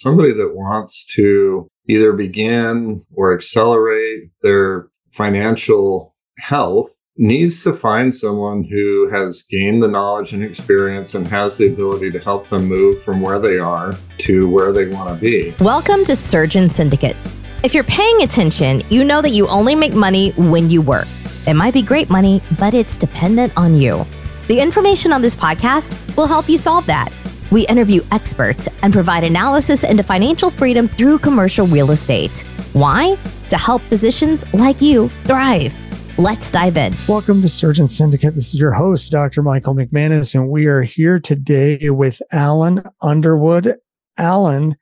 somebody 0.00 0.32
that 0.32 0.54
wants 0.54 1.04
to 1.04 1.70
either 1.86 2.14
begin 2.14 3.04
or 3.12 3.34
accelerate 3.34 4.30
their 4.42 4.88
financial 5.12 6.14
health 6.38 6.88
needs 7.18 7.62
to 7.62 7.70
find 7.70 8.14
someone 8.14 8.64
who 8.64 9.10
has 9.10 9.42
gained 9.42 9.82
the 9.82 9.88
knowledge 9.88 10.32
and 10.32 10.42
experience 10.42 11.14
and 11.14 11.28
has 11.28 11.58
the 11.58 11.66
ability 11.66 12.10
to 12.10 12.18
help 12.18 12.46
them 12.46 12.64
move 12.64 13.02
from 13.02 13.20
where 13.20 13.38
they 13.38 13.58
are 13.58 13.92
to 14.16 14.48
where 14.48 14.72
they 14.72 14.86
want 14.86 15.10
to 15.10 15.20
be. 15.20 15.52
Welcome 15.62 16.06
to 16.06 16.16
Surgeon 16.16 16.70
Syndicate. 16.70 17.16
If 17.62 17.74
you're 17.74 17.84
paying 17.84 18.22
attention, 18.22 18.82
you 18.88 19.04
know 19.04 19.20
that 19.20 19.30
you 19.30 19.48
only 19.48 19.74
make 19.74 19.92
money 19.92 20.30
when 20.30 20.70
you 20.70 20.80
work. 20.80 21.08
It 21.46 21.52
might 21.52 21.74
be 21.74 21.82
great 21.82 22.08
money, 22.08 22.40
but 22.58 22.72
it's 22.72 22.96
dependent 22.96 23.52
on 23.54 23.74
you. 23.74 24.06
The 24.46 24.60
information 24.60 25.12
on 25.12 25.20
this 25.20 25.36
podcast 25.36 26.16
will 26.16 26.26
help 26.26 26.48
you 26.48 26.56
solve 26.56 26.86
that. 26.86 27.12
We 27.50 27.66
interview 27.66 28.02
experts 28.12 28.68
and 28.82 28.92
provide 28.92 29.24
analysis 29.24 29.82
into 29.82 30.04
financial 30.04 30.50
freedom 30.50 30.86
through 30.86 31.18
commercial 31.18 31.66
real 31.66 31.90
estate. 31.90 32.42
Why? 32.74 33.18
To 33.48 33.56
help 33.56 33.82
physicians 33.82 34.44
like 34.54 34.80
you 34.80 35.08
thrive. 35.24 35.76
Let's 36.16 36.48
dive 36.52 36.76
in. 36.76 36.94
Welcome 37.08 37.42
to 37.42 37.48
Surgeon 37.48 37.88
Syndicate. 37.88 38.36
This 38.36 38.54
is 38.54 38.60
your 38.60 38.70
host, 38.70 39.10
Dr. 39.10 39.42
Michael 39.42 39.74
McManus, 39.74 40.32
and 40.32 40.48
we 40.48 40.66
are 40.66 40.82
here 40.82 41.18
today 41.18 41.90
with 41.90 42.22
Alan 42.30 42.84
Underwood. 43.02 43.76
Alan 44.16 44.76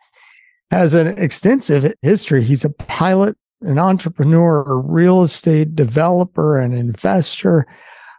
has 0.70 0.92
an 0.92 1.06
extensive 1.06 1.94
history. 2.02 2.44
He's 2.44 2.66
a 2.66 2.70
pilot, 2.70 3.34
an 3.62 3.78
entrepreneur, 3.78 4.62
a 4.62 4.76
real 4.76 5.22
estate 5.22 5.74
developer, 5.74 6.58
an 6.58 6.74
investor, 6.74 7.66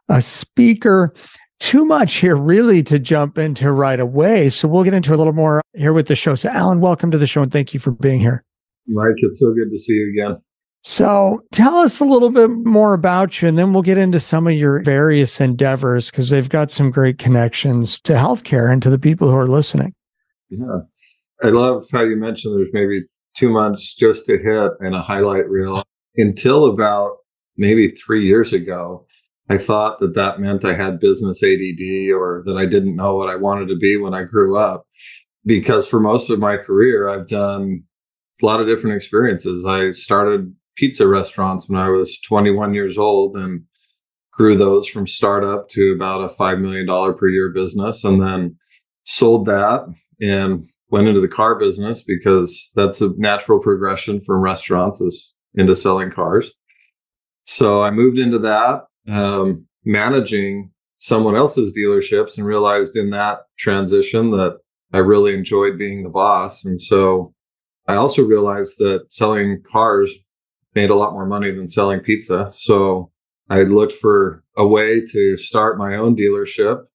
a 0.07 0.21
speaker, 0.23 1.13
too 1.59 1.85
much 1.85 2.15
here 2.15 2.35
really 2.35 2.83
to 2.83 2.99
jump 2.99 3.37
into 3.37 3.71
right 3.71 3.99
away. 3.99 4.49
So 4.49 4.67
we'll 4.67 4.83
get 4.83 4.93
into 4.93 5.13
a 5.13 5.17
little 5.17 5.33
more 5.33 5.61
here 5.73 5.93
with 5.93 6.07
the 6.07 6.15
show. 6.15 6.35
So, 6.35 6.49
Alan, 6.49 6.79
welcome 6.79 7.11
to 7.11 7.17
the 7.17 7.27
show 7.27 7.41
and 7.41 7.51
thank 7.51 7.73
you 7.73 7.79
for 7.79 7.91
being 7.91 8.19
here. 8.19 8.43
Mike, 8.87 9.13
it's 9.17 9.39
so 9.39 9.53
good 9.53 9.69
to 9.69 9.77
see 9.77 9.93
you 9.93 10.09
again. 10.11 10.41
So, 10.81 11.43
tell 11.51 11.75
us 11.75 11.99
a 11.99 12.05
little 12.05 12.29
bit 12.29 12.49
more 12.49 12.93
about 12.93 13.41
you, 13.41 13.49
and 13.49 13.57
then 13.57 13.73
we'll 13.73 13.81
get 13.81 13.97
into 13.97 14.17
some 14.17 14.47
of 14.47 14.53
your 14.53 14.81
various 14.81 15.41
endeavors 15.41 16.09
because 16.09 16.29
they've 16.29 16.47
got 16.47 16.71
some 16.71 16.89
great 16.89 17.17
connections 17.17 17.99
to 18.01 18.13
healthcare 18.13 18.71
and 18.71 18.81
to 18.83 18.89
the 18.89 18.97
people 18.97 19.29
who 19.29 19.35
are 19.35 19.47
listening. 19.47 19.93
Yeah. 20.49 20.79
I 21.43 21.49
love 21.49 21.85
how 21.91 22.01
you 22.03 22.15
mentioned 22.15 22.55
there's 22.55 22.69
maybe 22.71 23.03
two 23.35 23.49
months 23.49 23.93
just 23.93 24.25
to 24.27 24.37
hit 24.37 24.71
and 24.79 24.95
a 24.95 25.01
highlight 25.01 25.49
reel. 25.49 25.83
Until 26.15 26.65
about 26.65 27.17
maybe 27.57 27.89
three 27.89 28.25
years 28.25 28.53
ago, 28.53 29.05
I 29.49 29.57
thought 29.57 29.99
that 29.99 30.15
that 30.15 30.39
meant 30.39 30.63
I 30.63 30.73
had 30.73 30.99
business 30.99 31.43
ADD 31.43 32.11
or 32.11 32.43
that 32.45 32.55
I 32.57 32.65
didn't 32.65 32.95
know 32.95 33.15
what 33.15 33.29
I 33.29 33.35
wanted 33.35 33.67
to 33.69 33.77
be 33.77 33.97
when 33.97 34.13
I 34.13 34.23
grew 34.23 34.55
up. 34.55 34.85
Because 35.45 35.87
for 35.87 35.99
most 35.99 36.29
of 36.29 36.39
my 36.39 36.57
career, 36.57 37.09
I've 37.09 37.27
done 37.27 37.83
a 38.41 38.45
lot 38.45 38.61
of 38.61 38.67
different 38.67 38.95
experiences. 38.95 39.65
I 39.65 39.91
started 39.91 40.53
pizza 40.75 41.07
restaurants 41.07 41.69
when 41.69 41.79
I 41.79 41.89
was 41.89 42.19
21 42.21 42.73
years 42.73 42.97
old 42.97 43.35
and 43.35 43.63
grew 44.31 44.55
those 44.55 44.87
from 44.87 45.07
startup 45.07 45.67
to 45.69 45.93
about 45.93 46.29
a 46.29 46.33
$5 46.33 46.61
million 46.61 46.87
per 47.15 47.27
year 47.27 47.49
business 47.49 48.03
and 48.03 48.21
then 48.21 48.55
sold 49.03 49.45
that 49.47 49.85
and 50.21 50.63
went 50.91 51.07
into 51.07 51.19
the 51.19 51.27
car 51.27 51.57
business 51.57 52.03
because 52.03 52.71
that's 52.75 53.01
a 53.01 53.09
natural 53.17 53.59
progression 53.59 54.21
from 54.21 54.41
restaurants 54.41 55.01
is 55.01 55.33
into 55.55 55.75
selling 55.75 56.11
cars. 56.11 56.51
So 57.43 57.81
I 57.81 57.91
moved 57.91 58.19
into 58.19 58.39
that 58.39 58.83
um, 59.09 59.67
managing 59.85 60.71
someone 60.97 61.35
else's 61.35 61.75
dealerships 61.75 62.37
and 62.37 62.45
realized 62.45 62.95
in 62.95 63.09
that 63.11 63.39
transition 63.57 64.31
that 64.31 64.59
I 64.93 64.99
really 64.99 65.33
enjoyed 65.33 65.77
being 65.77 66.03
the 66.03 66.09
boss. 66.09 66.65
And 66.65 66.79
so 66.79 67.33
I 67.87 67.95
also 67.95 68.23
realized 68.23 68.77
that 68.79 69.05
selling 69.09 69.63
cars 69.71 70.13
made 70.75 70.89
a 70.89 70.95
lot 70.95 71.13
more 71.13 71.25
money 71.25 71.51
than 71.51 71.67
selling 71.67 72.01
pizza. 72.01 72.49
So 72.51 73.11
I 73.49 73.63
looked 73.63 73.93
for 73.93 74.43
a 74.57 74.67
way 74.67 75.01
to 75.01 75.37
start 75.37 75.77
my 75.77 75.95
own 75.95 76.15
dealership 76.15 76.85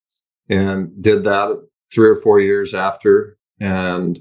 and 0.49 0.91
did 1.03 1.25
that 1.25 1.61
three 1.93 2.09
or 2.09 2.21
four 2.21 2.41
years 2.41 2.75
after 2.75 3.37
and 3.61 4.21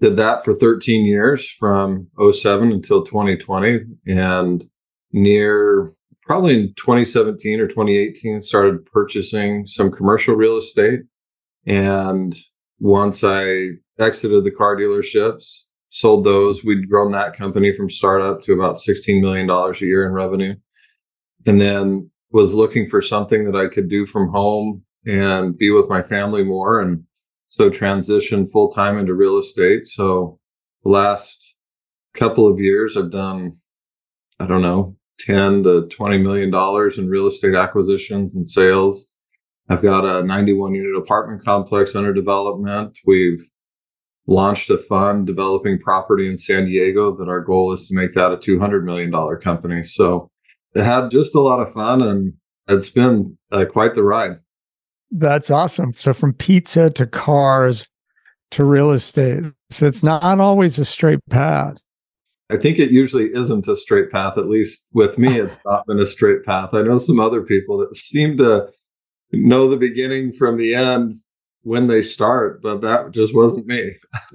did 0.00 0.16
that 0.16 0.44
for 0.44 0.54
13 0.54 1.04
years 1.04 1.48
from 1.48 2.08
07 2.18 2.72
until 2.72 3.04
2020 3.04 3.80
and 4.06 4.64
near 5.12 5.90
probably 6.24 6.54
in 6.54 6.74
2017 6.74 7.60
or 7.60 7.66
2018 7.66 8.40
started 8.40 8.84
purchasing 8.86 9.66
some 9.66 9.90
commercial 9.90 10.34
real 10.34 10.56
estate. 10.56 11.00
And 11.66 12.34
once 12.80 13.22
i 13.22 13.68
exited 13.98 14.42
the 14.42 14.50
car 14.50 14.76
dealerships 14.76 15.60
sold 15.90 16.24
those 16.24 16.64
we'd 16.64 16.90
grown 16.90 17.12
that 17.12 17.36
company 17.36 17.72
from 17.72 17.88
startup 17.88 18.42
to 18.42 18.52
about 18.52 18.74
$16 18.74 19.20
million 19.20 19.48
a 19.48 19.72
year 19.80 20.04
in 20.04 20.12
revenue. 20.12 20.56
And 21.46 21.60
then 21.60 22.10
was 22.32 22.54
looking 22.54 22.88
for 22.88 23.00
something 23.00 23.44
that 23.44 23.56
i 23.56 23.68
could 23.68 23.88
do 23.88 24.06
from 24.06 24.28
home 24.30 24.82
and 25.06 25.56
be 25.56 25.70
with 25.70 25.88
my 25.88 26.02
family 26.02 26.42
more 26.42 26.80
and 26.80 27.04
so 27.48 27.70
transitioned 27.70 28.50
full 28.50 28.70
time 28.72 28.98
into 28.98 29.14
real 29.14 29.38
estate. 29.38 29.86
So 29.86 30.40
the 30.82 30.90
last 30.90 31.54
couple 32.14 32.46
of 32.46 32.60
years 32.60 32.96
i've 32.96 33.10
done 33.10 33.58
i 34.38 34.46
don't 34.46 34.62
know 34.62 34.96
10 35.20 35.62
to 35.64 35.88
20 35.88 36.18
million 36.18 36.50
dollars 36.50 36.98
in 36.98 37.08
real 37.08 37.26
estate 37.26 37.54
acquisitions 37.54 38.34
and 38.34 38.46
sales. 38.46 39.12
I've 39.68 39.82
got 39.82 40.04
a 40.04 40.24
91 40.24 40.74
unit 40.74 40.96
apartment 40.96 41.44
complex 41.44 41.94
under 41.94 42.12
development. 42.12 42.98
We've 43.06 43.40
launched 44.26 44.70
a 44.70 44.78
fund 44.78 45.26
developing 45.26 45.78
property 45.78 46.28
in 46.28 46.36
San 46.36 46.66
Diego 46.66 47.14
that 47.16 47.28
our 47.28 47.40
goal 47.40 47.72
is 47.72 47.88
to 47.88 47.94
make 47.94 48.12
that 48.14 48.32
a 48.32 48.36
200 48.36 48.84
million 48.84 49.10
dollar 49.10 49.36
company. 49.36 49.82
So 49.82 50.30
it 50.74 50.82
had 50.82 51.10
just 51.10 51.34
a 51.34 51.40
lot 51.40 51.60
of 51.60 51.72
fun 51.72 52.02
and 52.02 52.34
it's 52.68 52.88
been 52.88 53.36
uh, 53.52 53.64
quite 53.66 53.94
the 53.94 54.02
ride. 54.02 54.38
That's 55.10 55.50
awesome. 55.50 55.92
So 55.92 56.12
from 56.12 56.32
pizza 56.32 56.90
to 56.90 57.06
cars 57.06 57.86
to 58.52 58.64
real 58.64 58.90
estate. 58.90 59.44
So 59.70 59.86
it's 59.86 60.02
not 60.02 60.22
always 60.40 60.78
a 60.78 60.84
straight 60.84 61.20
path. 61.30 61.83
I 62.50 62.56
think 62.56 62.78
it 62.78 62.90
usually 62.90 63.32
isn't 63.32 63.68
a 63.68 63.76
straight 63.76 64.10
path. 64.10 64.36
At 64.36 64.48
least 64.48 64.86
with 64.92 65.16
me, 65.18 65.38
it's 65.38 65.58
not 65.64 65.86
been 65.86 65.98
a 65.98 66.06
straight 66.06 66.44
path. 66.44 66.70
I 66.72 66.82
know 66.82 66.98
some 66.98 67.20
other 67.20 67.42
people 67.42 67.78
that 67.78 67.94
seem 67.94 68.36
to 68.38 68.68
know 69.32 69.68
the 69.68 69.76
beginning 69.76 70.32
from 70.32 70.58
the 70.58 70.74
end 70.74 71.12
when 71.62 71.86
they 71.86 72.02
start, 72.02 72.62
but 72.62 72.82
that 72.82 73.12
just 73.12 73.34
wasn't 73.34 73.66
me. 73.66 73.94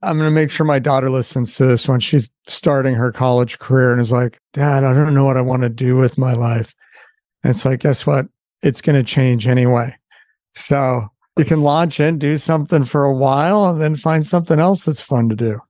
I'm 0.00 0.16
going 0.16 0.28
to 0.28 0.34
make 0.34 0.50
sure 0.50 0.66
my 0.66 0.78
daughter 0.78 1.10
listens 1.10 1.56
to 1.56 1.66
this 1.66 1.88
when 1.88 2.00
she's 2.00 2.30
starting 2.46 2.94
her 2.94 3.10
college 3.10 3.58
career 3.58 3.92
and 3.92 4.00
is 4.00 4.12
like, 4.12 4.38
Dad, 4.52 4.84
I 4.84 4.94
don't 4.94 5.14
know 5.14 5.24
what 5.24 5.36
I 5.36 5.40
want 5.40 5.62
to 5.62 5.68
do 5.68 5.96
with 5.96 6.18
my 6.18 6.34
life. 6.34 6.72
And 7.42 7.52
it's 7.52 7.64
like, 7.64 7.80
guess 7.80 8.06
what? 8.06 8.26
It's 8.62 8.80
going 8.80 8.96
to 8.96 9.02
change 9.02 9.46
anyway. 9.46 9.96
So 10.50 11.08
you 11.36 11.44
can 11.44 11.62
launch 11.62 11.98
in, 12.00 12.18
do 12.18 12.36
something 12.36 12.84
for 12.84 13.04
a 13.04 13.14
while, 13.14 13.66
and 13.66 13.80
then 13.80 13.96
find 13.96 14.26
something 14.26 14.58
else 14.60 14.84
that's 14.84 15.00
fun 15.00 15.28
to 15.30 15.36
do. 15.36 15.60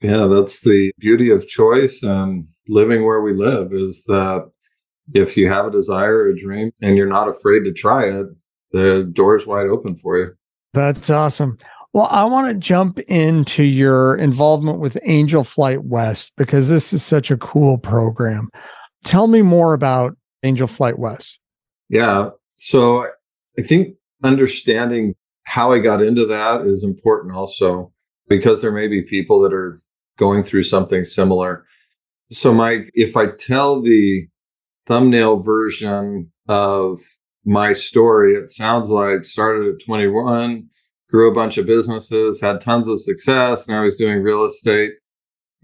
Yeah, 0.00 0.26
that's 0.26 0.62
the 0.62 0.92
beauty 0.98 1.30
of 1.30 1.46
choice 1.46 2.02
and 2.02 2.44
living 2.68 3.04
where 3.04 3.20
we 3.20 3.32
live 3.32 3.72
is 3.72 4.04
that 4.04 4.50
if 5.12 5.36
you 5.36 5.48
have 5.48 5.66
a 5.66 5.70
desire, 5.70 6.18
or 6.18 6.28
a 6.28 6.38
dream, 6.38 6.70
and 6.80 6.96
you're 6.96 7.06
not 7.06 7.28
afraid 7.28 7.64
to 7.64 7.72
try 7.72 8.04
it, 8.04 8.26
the 8.72 9.10
door's 9.12 9.46
wide 9.46 9.66
open 9.66 9.96
for 9.96 10.18
you. 10.18 10.32
That's 10.72 11.10
awesome. 11.10 11.58
Well, 11.92 12.06
I 12.10 12.24
want 12.24 12.48
to 12.48 12.54
jump 12.54 13.00
into 13.00 13.64
your 13.64 14.16
involvement 14.16 14.78
with 14.78 14.96
Angel 15.02 15.42
Flight 15.42 15.84
West 15.84 16.32
because 16.36 16.68
this 16.68 16.92
is 16.92 17.04
such 17.04 17.32
a 17.32 17.36
cool 17.36 17.78
program. 17.78 18.48
Tell 19.04 19.26
me 19.26 19.42
more 19.42 19.74
about 19.74 20.16
Angel 20.44 20.68
Flight 20.68 20.98
West. 20.98 21.40
Yeah. 21.88 22.30
So 22.56 23.06
I 23.58 23.62
think 23.62 23.96
understanding 24.22 25.14
how 25.42 25.72
I 25.72 25.80
got 25.80 26.00
into 26.00 26.24
that 26.26 26.60
is 26.60 26.84
important 26.84 27.34
also 27.34 27.92
because 28.28 28.62
there 28.62 28.70
may 28.70 28.86
be 28.86 29.02
people 29.02 29.40
that 29.40 29.52
are 29.52 29.80
going 30.20 30.44
through 30.44 30.62
something 30.62 31.04
similar. 31.04 31.64
So, 32.30 32.54
Mike, 32.54 32.90
if 32.94 33.16
I 33.16 33.26
tell 33.26 33.82
the 33.82 34.28
thumbnail 34.86 35.40
version 35.40 36.30
of 36.48 37.00
my 37.44 37.72
story, 37.72 38.34
it 38.34 38.50
sounds 38.50 38.90
like 38.90 39.24
started 39.24 39.66
at 39.66 39.84
21, 39.84 40.68
grew 41.10 41.28
a 41.28 41.34
bunch 41.34 41.58
of 41.58 41.66
businesses, 41.66 42.40
had 42.40 42.60
tons 42.60 42.86
of 42.86 43.00
success. 43.00 43.66
Now 43.66 43.82
he's 43.82 43.96
doing 43.96 44.22
real 44.22 44.44
estate. 44.44 44.92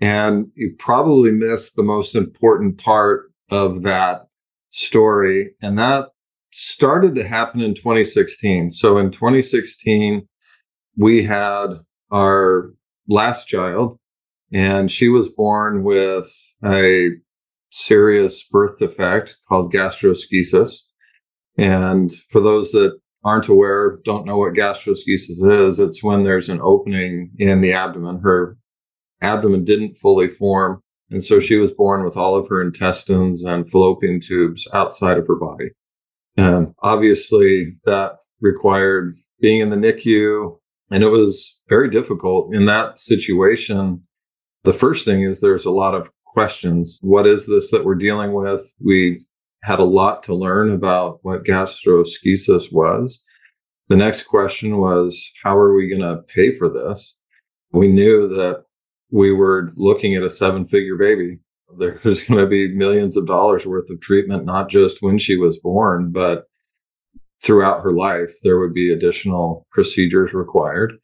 And 0.00 0.46
you 0.54 0.74
probably 0.78 1.30
missed 1.30 1.76
the 1.76 1.82
most 1.82 2.16
important 2.16 2.78
part 2.78 3.30
of 3.50 3.82
that 3.82 4.26
story. 4.70 5.50
And 5.62 5.78
that 5.78 6.08
started 6.52 7.14
to 7.14 7.28
happen 7.28 7.60
in 7.60 7.74
2016. 7.74 8.72
So 8.72 8.98
in 8.98 9.10
2016, 9.10 10.26
we 10.96 11.22
had 11.22 11.68
our 12.10 12.72
last 13.08 13.46
child, 13.46 13.98
and 14.56 14.90
she 14.90 15.10
was 15.10 15.28
born 15.28 15.84
with 15.84 16.34
a 16.64 17.10
serious 17.70 18.42
birth 18.42 18.78
defect 18.78 19.36
called 19.46 19.70
gastroschisis. 19.70 20.78
And 21.58 22.10
for 22.30 22.40
those 22.40 22.72
that 22.72 22.98
aren't 23.22 23.48
aware, 23.48 23.98
don't 24.06 24.24
know 24.24 24.38
what 24.38 24.54
gastroschisis 24.54 25.46
is, 25.46 25.78
it's 25.78 26.02
when 26.02 26.22
there's 26.22 26.48
an 26.48 26.60
opening 26.62 27.32
in 27.36 27.60
the 27.60 27.74
abdomen. 27.74 28.20
Her 28.20 28.56
abdomen 29.20 29.64
didn't 29.64 29.98
fully 29.98 30.28
form. 30.28 30.80
And 31.10 31.22
so 31.22 31.38
she 31.38 31.56
was 31.56 31.72
born 31.72 32.02
with 32.02 32.16
all 32.16 32.34
of 32.34 32.48
her 32.48 32.62
intestines 32.62 33.44
and 33.44 33.70
fallopian 33.70 34.20
tubes 34.20 34.66
outside 34.72 35.18
of 35.18 35.26
her 35.26 35.36
body. 35.36 35.68
And 36.38 36.68
obviously, 36.82 37.76
that 37.84 38.16
required 38.40 39.12
being 39.38 39.60
in 39.60 39.68
the 39.68 39.76
NICU. 39.76 40.56
And 40.90 41.04
it 41.04 41.10
was 41.10 41.60
very 41.68 41.90
difficult 41.90 42.54
in 42.54 42.64
that 42.66 42.98
situation. 42.98 44.05
The 44.66 44.72
first 44.72 45.04
thing 45.04 45.22
is 45.22 45.40
there's 45.40 45.64
a 45.64 45.70
lot 45.70 45.94
of 45.94 46.10
questions. 46.24 46.98
What 47.00 47.24
is 47.24 47.46
this 47.46 47.70
that 47.70 47.84
we're 47.84 47.94
dealing 47.94 48.32
with? 48.32 48.68
We 48.84 49.24
had 49.62 49.78
a 49.78 49.84
lot 49.84 50.24
to 50.24 50.34
learn 50.34 50.72
about 50.72 51.20
what 51.22 51.44
gastroschisis 51.44 52.72
was. 52.72 53.22
The 53.88 53.96
next 53.96 54.24
question 54.24 54.78
was, 54.78 55.32
how 55.44 55.56
are 55.56 55.72
we 55.72 55.88
going 55.88 56.02
to 56.02 56.20
pay 56.34 56.52
for 56.52 56.68
this? 56.68 57.16
We 57.70 57.86
knew 57.86 58.26
that 58.26 58.64
we 59.12 59.30
were 59.30 59.70
looking 59.76 60.16
at 60.16 60.24
a 60.24 60.30
seven 60.30 60.66
figure 60.66 60.96
baby. 60.96 61.38
There 61.78 62.00
was 62.04 62.24
going 62.24 62.40
to 62.40 62.48
be 62.48 62.74
millions 62.74 63.16
of 63.16 63.28
dollars 63.28 63.66
worth 63.66 63.88
of 63.88 64.00
treatment, 64.00 64.46
not 64.46 64.68
just 64.68 65.00
when 65.00 65.18
she 65.18 65.36
was 65.36 65.60
born, 65.60 66.10
but 66.10 66.46
throughout 67.40 67.84
her 67.84 67.92
life. 67.92 68.32
There 68.42 68.58
would 68.58 68.74
be 68.74 68.92
additional 68.92 69.64
procedures 69.70 70.34
required. 70.34 70.94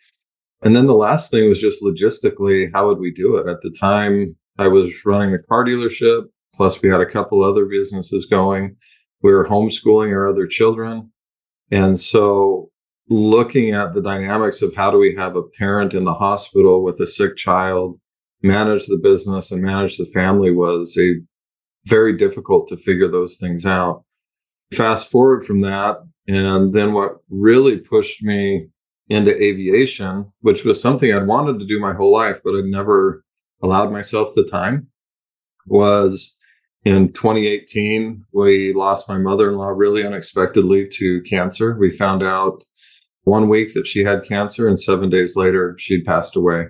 And 0.62 0.76
then 0.76 0.86
the 0.86 0.94
last 0.94 1.30
thing 1.30 1.48
was 1.48 1.60
just 1.60 1.82
logistically, 1.82 2.70
how 2.72 2.86
would 2.86 2.98
we 2.98 3.12
do 3.12 3.36
it? 3.36 3.48
At 3.48 3.60
the 3.62 3.70
time, 3.70 4.24
I 4.58 4.68
was 4.68 5.04
running 5.04 5.32
the 5.32 5.38
car 5.38 5.64
dealership, 5.64 6.24
plus, 6.54 6.80
we 6.82 6.88
had 6.88 7.00
a 7.00 7.10
couple 7.10 7.42
other 7.42 7.64
businesses 7.66 8.26
going. 8.26 8.76
We 9.22 9.32
were 9.32 9.46
homeschooling 9.46 10.12
our 10.12 10.28
other 10.28 10.46
children. 10.46 11.10
And 11.70 11.98
so 11.98 12.70
looking 13.08 13.70
at 13.70 13.94
the 13.94 14.02
dynamics 14.02 14.62
of 14.62 14.74
how 14.74 14.90
do 14.90 14.98
we 14.98 15.14
have 15.16 15.36
a 15.36 15.42
parent 15.42 15.94
in 15.94 16.04
the 16.04 16.14
hospital 16.14 16.84
with 16.84 17.00
a 17.00 17.06
sick 17.06 17.36
child 17.36 17.98
manage 18.42 18.86
the 18.86 18.98
business 18.98 19.50
and 19.50 19.62
manage 19.62 19.96
the 19.96 20.06
family 20.06 20.50
was 20.50 20.96
a 20.98 21.14
very 21.86 22.16
difficult 22.16 22.68
to 22.68 22.76
figure 22.76 23.08
those 23.08 23.36
things 23.36 23.64
out. 23.64 24.04
Fast 24.72 25.10
forward 25.10 25.44
from 25.44 25.60
that, 25.60 25.98
and 26.26 26.72
then 26.72 26.92
what 26.92 27.18
really 27.28 27.78
pushed 27.78 28.22
me 28.22 28.68
into 29.08 29.34
aviation, 29.42 30.32
which 30.40 30.64
was 30.64 30.80
something 30.80 31.12
I'd 31.12 31.26
wanted 31.26 31.58
to 31.58 31.66
do 31.66 31.80
my 31.80 31.92
whole 31.92 32.12
life, 32.12 32.40
but 32.44 32.54
I'd 32.54 32.64
never 32.64 33.24
allowed 33.62 33.92
myself 33.92 34.34
the 34.34 34.46
time, 34.46 34.88
was 35.66 36.36
in 36.84 37.12
2018, 37.12 38.24
we 38.32 38.72
lost 38.72 39.08
my 39.08 39.18
mother 39.18 39.48
in 39.48 39.56
law 39.56 39.68
really 39.68 40.04
unexpectedly 40.04 40.88
to 40.94 41.22
cancer. 41.22 41.76
We 41.78 41.90
found 41.90 42.22
out 42.22 42.64
one 43.22 43.48
week 43.48 43.72
that 43.74 43.86
she 43.86 44.02
had 44.02 44.24
cancer, 44.24 44.66
and 44.66 44.80
seven 44.80 45.08
days 45.08 45.36
later, 45.36 45.76
she'd 45.78 46.04
passed 46.04 46.34
away. 46.34 46.66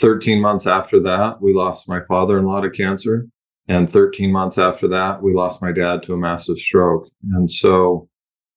13 0.00 0.40
months 0.40 0.66
after 0.66 0.98
that, 1.00 1.42
we 1.42 1.52
lost 1.52 1.88
my 1.88 2.00
father 2.08 2.38
in 2.38 2.46
law 2.46 2.60
to 2.60 2.70
cancer. 2.70 3.26
And 3.68 3.90
13 3.90 4.32
months 4.32 4.58
after 4.58 4.88
that, 4.88 5.22
we 5.22 5.34
lost 5.34 5.62
my 5.62 5.72
dad 5.72 6.02
to 6.04 6.14
a 6.14 6.18
massive 6.18 6.58
stroke. 6.58 7.08
And 7.32 7.50
so 7.50 8.08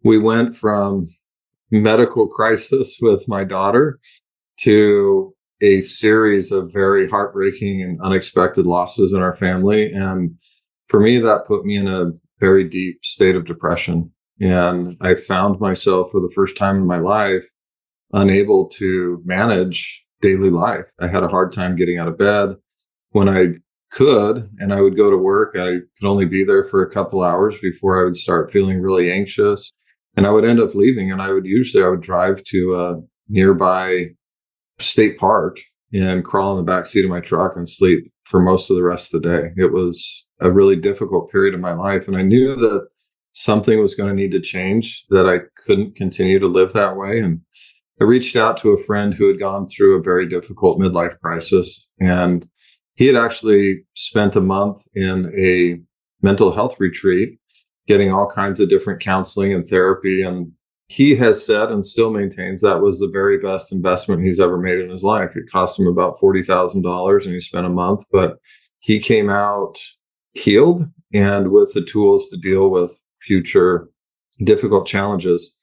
we 0.04 0.18
went 0.18 0.56
from 0.56 1.08
medical 1.72 2.28
crisis 2.28 2.98
with 3.02 3.28
my 3.28 3.44
daughter 3.44 4.00
to 4.62 5.34
a 5.62 5.82
series 5.82 6.52
of 6.52 6.72
very 6.72 7.10
heartbreaking 7.10 7.82
and 7.82 8.02
unexpected 8.02 8.66
losses 8.66 9.14
in 9.14 9.22
our 9.22 9.36
family. 9.36 9.92
And 9.92 10.40
for 10.88 11.00
me, 11.00 11.20
that 11.20 11.48
put 11.48 11.66
me 11.66 11.78
in 11.78 11.88
a 11.88 12.12
very 12.40 12.64
deep 12.64 13.04
state 13.04 13.36
of 13.36 13.46
depression. 13.46 14.12
And 14.40 14.96
I 15.02 15.16
found 15.16 15.60
myself 15.60 16.12
for 16.12 16.22
the 16.22 16.32
first 16.36 16.56
time 16.58 16.78
in 16.78 16.86
my 16.86 17.00
life 17.00 17.46
unable 18.14 18.70
to 18.70 19.22
manage 19.26 20.04
daily 20.22 20.50
life. 20.50 20.86
I 21.00 21.08
had 21.08 21.24
a 21.24 21.28
hard 21.28 21.52
time 21.52 21.76
getting 21.76 21.98
out 21.98 22.08
of 22.08 22.18
bed. 22.18 22.56
When 23.12 23.28
I 23.28 23.56
could 23.92 24.50
and 24.60 24.74
I 24.74 24.82
would 24.82 24.98
go 24.98 25.10
to 25.10 25.18
work, 25.18 25.56
I 25.58 25.80
could 25.98 26.08
only 26.08 26.26
be 26.26 26.44
there 26.44 26.66
for 26.66 26.84
a 26.84 26.90
couple 26.90 27.24
hours 27.24 27.58
before 27.60 28.00
I 28.00 28.04
would 28.04 28.16
start 28.16 28.52
feeling 28.52 28.82
really 28.82 29.12
anxious. 29.12 29.72
And 30.18 30.28
I 30.28 30.32
would 30.32 30.46
end 30.46 30.60
up 30.60 30.76
leaving 30.76 31.12
and 31.12 31.22
I 31.22 31.32
would 31.32 31.46
usually 31.46 31.84
I 31.84 31.88
would 31.88 32.02
drive 32.02 32.44
to 32.46 32.76
a 32.76 32.96
nearby 33.30 34.08
state 34.80 35.18
park 35.18 35.58
and 35.94 36.26
crawl 36.26 36.52
in 36.52 36.58
the 36.58 36.70
back 36.70 36.88
seat 36.88 37.06
of 37.06 37.12
my 37.12 37.22
truck 37.22 37.54
and 37.56 37.70
sleep 37.70 38.12
for 38.26 38.42
most 38.42 38.70
of 38.70 38.76
the 38.76 38.84
rest 38.84 39.14
of 39.14 39.22
the 39.22 39.30
day. 39.30 39.50
It 39.56 39.72
was 39.72 40.28
a 40.42 40.52
really 40.52 40.76
difficult 40.76 41.32
period 41.32 41.54
of 41.54 41.62
my 41.62 41.74
life. 41.74 42.08
And 42.08 42.18
I 42.18 42.24
knew 42.24 42.56
that 42.56 42.88
something 43.32 43.80
was 43.80 43.96
going 43.96 44.10
to 44.10 44.16
need 44.16 44.32
to 44.32 44.42
change, 44.42 45.06
that 45.10 45.28
I 45.28 45.40
couldn't 45.66 45.96
continue 45.96 46.40
to 46.40 46.48
live 46.48 46.74
that 46.74 46.98
way. 46.98 47.20
And 47.20 47.42
I 48.02 48.04
reached 48.04 48.36
out 48.36 48.58
to 48.58 48.72
a 48.72 48.84
friend 48.84 49.14
who 49.14 49.28
had 49.28 49.40
gone 49.40 49.68
through 49.68 49.96
a 49.96 50.04
very 50.04 50.28
difficult 50.28 50.80
midlife 50.80 51.18
crisis. 51.20 51.90
And 52.00 52.48
he 52.96 53.06
had 53.08 53.16
actually 53.16 53.84
spent 53.94 54.36
a 54.36 54.42
month 54.42 54.82
in 54.96 55.32
a 55.38 55.80
mental 56.24 56.52
health 56.52 56.80
retreat, 56.80 57.40
getting 57.88 58.12
all 58.12 58.30
kinds 58.30 58.60
of 58.60 58.70
different 58.70 59.02
counseling 59.02 59.54
and 59.54 59.68
therapy. 59.68 60.22
And 60.22 60.52
he 60.88 61.16
has 61.16 61.46
said 61.46 61.70
and 61.70 61.86
still 61.86 62.12
maintains 62.12 62.62
that 62.62 62.82
was 62.82 63.00
the 63.00 63.10
very 63.10 63.38
best 63.38 63.72
investment 63.72 64.24
he's 64.24 64.40
ever 64.40 64.58
made 64.58 64.80
in 64.80 64.90
his 64.90 65.04
life. 65.04 65.36
It 65.36 65.52
cost 65.52 65.80
him 65.80 65.88
about 65.88 66.18
$40,000 66.18 67.26
and 67.26 67.34
he 67.34 67.40
spent 67.40 67.66
a 67.66 67.70
month, 67.70 68.06
but 68.12 68.38
he 68.80 69.00
came 69.00 69.30
out 69.30 69.78
healed 70.34 70.84
and 71.14 71.52
with 71.52 71.74
the 71.74 71.84
tools 71.84 72.30
to 72.30 72.38
deal 72.38 72.70
with 72.70 73.02
future 73.22 73.90
difficult 74.44 74.88
challenges. 74.88 75.58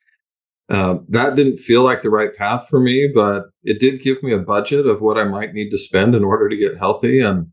Uh, 0.69 0.97
that 1.09 1.37
didn't 1.37 1.59
feel 1.59 1.83
like 1.83 2.03
the 2.03 2.11
right 2.11 2.35
path 2.35 2.67
for 2.69 2.81
me, 2.81 3.11
but 3.15 3.45
it 3.63 3.79
did 3.81 4.03
give 4.03 4.23
me 4.23 4.33
a 4.33 4.39
budget 4.39 4.87
of 4.87 5.01
what 5.01 5.19
I 5.19 5.25
might 5.25 5.53
need 5.53 5.71
to 5.71 5.79
spend 5.79 6.15
in 6.15 6.25
order 6.25 6.49
to 6.49 6.57
get 6.57 6.79
healthy. 6.79 7.21
And 7.21 7.49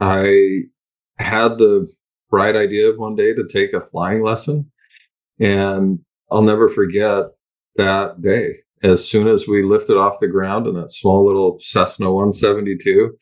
I 0.00 0.62
had 1.18 1.58
the 1.58 1.86
bright 2.30 2.56
idea 2.56 2.88
of 2.88 2.98
one 2.98 3.14
day 3.14 3.34
to 3.34 3.46
take 3.46 3.72
a 3.72 3.80
flying 3.80 4.22
lesson. 4.22 4.70
And 5.38 6.00
I'll 6.30 6.42
never 6.42 6.68
forget 6.68 7.26
that 7.76 8.20
day. 8.22 8.56
As 8.82 9.08
soon 9.08 9.28
as 9.28 9.48
we 9.48 9.62
lifted 9.62 9.96
off 9.96 10.20
the 10.20 10.28
ground 10.28 10.66
in 10.66 10.74
that 10.74 10.90
small 10.90 11.26
little 11.26 11.58
Cessna 11.60 12.12
172, 12.12 13.16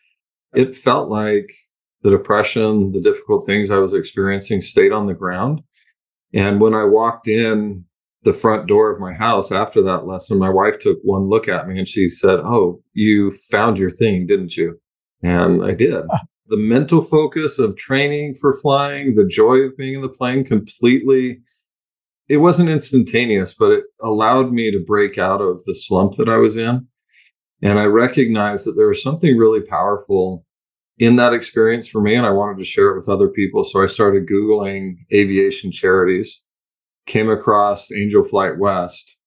it 0.55 0.77
felt 0.77 1.09
like 1.09 1.53
the 2.03 2.11
depression, 2.11 2.93
the 2.93 3.01
difficult 3.01 3.47
things 3.47 3.71
I 3.71 3.79
was 3.79 3.95
experiencing 3.95 4.63
stayed 4.63 4.93
on 4.93 5.07
the 5.07 5.15
ground. 5.15 5.63
And 6.35 6.61
when 6.61 6.75
I 6.75 6.85
walked 6.85 7.29
in 7.29 7.85
the 8.25 8.33
front 8.33 8.67
door 8.67 8.91
of 8.91 9.01
my 9.01 9.13
house 9.13 9.53
after 9.53 9.81
that 9.83 10.07
lesson, 10.07 10.39
my 10.39 10.51
wife 10.51 10.79
took 10.79 10.99
one 11.03 11.29
look 11.29 11.49
at 11.49 11.69
me 11.69 11.79
and 11.79 11.89
she 11.89 12.09
said, 12.09 12.41
Oh, 12.41 12.83
you 12.93 13.31
found 13.51 13.79
your 13.79 13.91
thing, 13.91 14.27
didn't 14.27 14.57
you? 14.57 14.79
And 15.23 15.65
I 15.65 15.73
did. 15.73 16.05
The 16.47 16.57
mental 16.57 17.03
focus 17.03 17.59
of 17.59 17.77
training 17.77 18.37
for 18.41 18.55
flying, 18.61 19.15
the 19.15 19.27
joy 19.27 19.57
of 19.61 19.77
being 19.77 19.95
in 19.95 20.01
the 20.03 20.09
plane 20.09 20.45
completely, 20.45 21.41
it 22.29 22.39
wasn't 22.39 22.71
instantaneous, 22.71 23.55
but 23.55 23.71
it 23.71 23.85
allowed 24.03 24.53
me 24.53 24.71
to 24.71 24.85
break 24.87 25.19
out 25.19 25.41
of 25.41 25.63
the 25.65 25.75
slump 25.75 26.15
that 26.17 26.29
I 26.29 26.37
was 26.37 26.57
in. 26.57 26.87
And 27.63 27.79
I 27.79 27.85
recognized 27.85 28.67
that 28.67 28.73
there 28.73 28.89
was 28.89 29.03
something 29.03 29.37
really 29.37 29.61
powerful 29.61 30.45
in 30.99 31.17
that 31.17 31.33
experience 31.33 31.89
for 31.89 32.01
me. 32.01 32.15
And 32.15 32.27
I 32.27 32.31
wanted 32.31 32.59
to 32.59 32.65
share 32.65 32.91
it 32.91 32.97
with 32.97 33.09
other 33.09 33.29
people. 33.29 33.65
So 33.65 33.83
I 33.83 33.87
started 33.87 34.29
Googling 34.29 34.97
aviation 35.13 35.73
charities 35.73 36.43
came 37.07 37.31
across 37.31 37.93
Angel 37.93 38.25
Flight 38.25 38.59
West. 38.59 39.19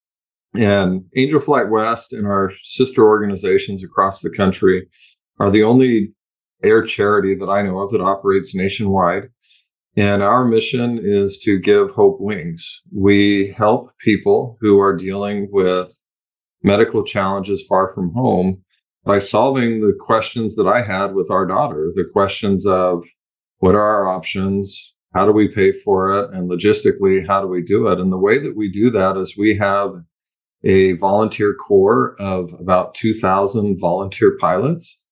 And 0.56 1.04
Angel 1.16 1.40
Flight 1.40 1.68
West 1.68 2.12
and 2.12 2.26
our 2.26 2.52
sister 2.62 3.06
organizations 3.06 3.84
across 3.84 4.20
the 4.20 4.30
country 4.30 4.88
are 5.38 5.50
the 5.50 5.62
only 5.62 6.12
air 6.62 6.82
charity 6.82 7.34
that 7.36 7.48
I 7.48 7.62
know 7.62 7.78
of 7.78 7.90
that 7.92 8.00
operates 8.00 8.54
nationwide. 8.54 9.30
And 9.96 10.22
our 10.22 10.44
mission 10.44 11.00
is 11.02 11.38
to 11.40 11.58
give 11.58 11.90
hope 11.90 12.18
wings. 12.20 12.82
We 12.94 13.52
help 13.56 13.90
people 13.98 14.56
who 14.60 14.78
are 14.78 14.96
dealing 14.96 15.48
with 15.50 15.92
medical 16.62 17.04
challenges 17.04 17.64
far 17.66 17.92
from 17.94 18.12
home 18.12 18.62
by 19.04 19.18
solving 19.18 19.80
the 19.80 19.96
questions 19.98 20.54
that 20.56 20.66
I 20.66 20.82
had 20.82 21.14
with 21.14 21.30
our 21.30 21.46
daughter 21.46 21.90
the 21.94 22.04
questions 22.12 22.66
of 22.66 23.04
what 23.58 23.74
are 23.74 23.80
our 23.80 24.06
options? 24.06 24.94
How 25.14 25.26
do 25.26 25.32
we 25.32 25.48
pay 25.48 25.72
for 25.72 26.10
it? 26.10 26.30
And 26.30 26.50
logistically, 26.50 27.26
how 27.26 27.40
do 27.40 27.48
we 27.48 27.62
do 27.62 27.88
it? 27.88 27.98
And 27.98 28.12
the 28.12 28.18
way 28.18 28.38
that 28.38 28.56
we 28.56 28.70
do 28.70 28.90
that 28.90 29.16
is 29.16 29.36
we 29.36 29.56
have 29.56 29.94
a 30.62 30.92
volunteer 30.92 31.54
corps 31.54 32.14
of 32.20 32.52
about 32.60 32.94
2,000 32.94 33.78
volunteer 33.80 34.36
pilots 34.38 35.04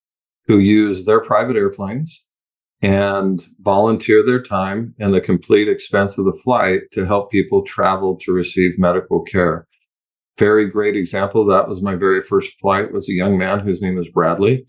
who 0.47 0.59
use 0.59 1.05
their 1.05 1.21
private 1.21 1.57
airplanes 1.57 2.25
and 2.83 3.45
volunteer 3.61 4.23
their 4.23 4.43
time 4.43 4.95
and 4.99 5.13
the 5.13 5.21
complete 5.21 5.69
expense 5.69 6.19
of 6.19 6.25
the 6.25 6.39
flight 6.45 6.83
to 6.93 7.07
help 7.07 7.31
people 7.31 7.63
travel 7.63 8.17
to 8.21 8.33
receive 8.33 8.79
medical 8.79 9.23
care. 9.23 9.67
Very 10.39 10.69
great 10.69 10.97
example. 10.97 11.45
That 11.47 11.69
was 11.69 11.81
my 11.83 11.95
very 11.95 12.23
first 12.23 12.59
flight 12.61 12.93
was 12.93 13.09
a 13.09 13.15
young 13.15 13.39
man 13.39 13.61
whose 13.61 13.81
name 13.81 13.99
is 13.99 14.09
Bradley. 14.09 14.67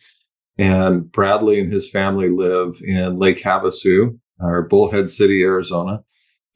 And 0.58 1.12
Bradley 1.12 1.60
and 1.60 1.72
his 1.72 1.90
family 1.90 2.30
live 2.30 2.82
in 2.82 3.20
Lake 3.20 3.42
Havasu, 3.44 4.18
or 4.40 4.64
Bullhead 4.64 5.10
City, 5.10 5.44
Arizona, 5.44 6.02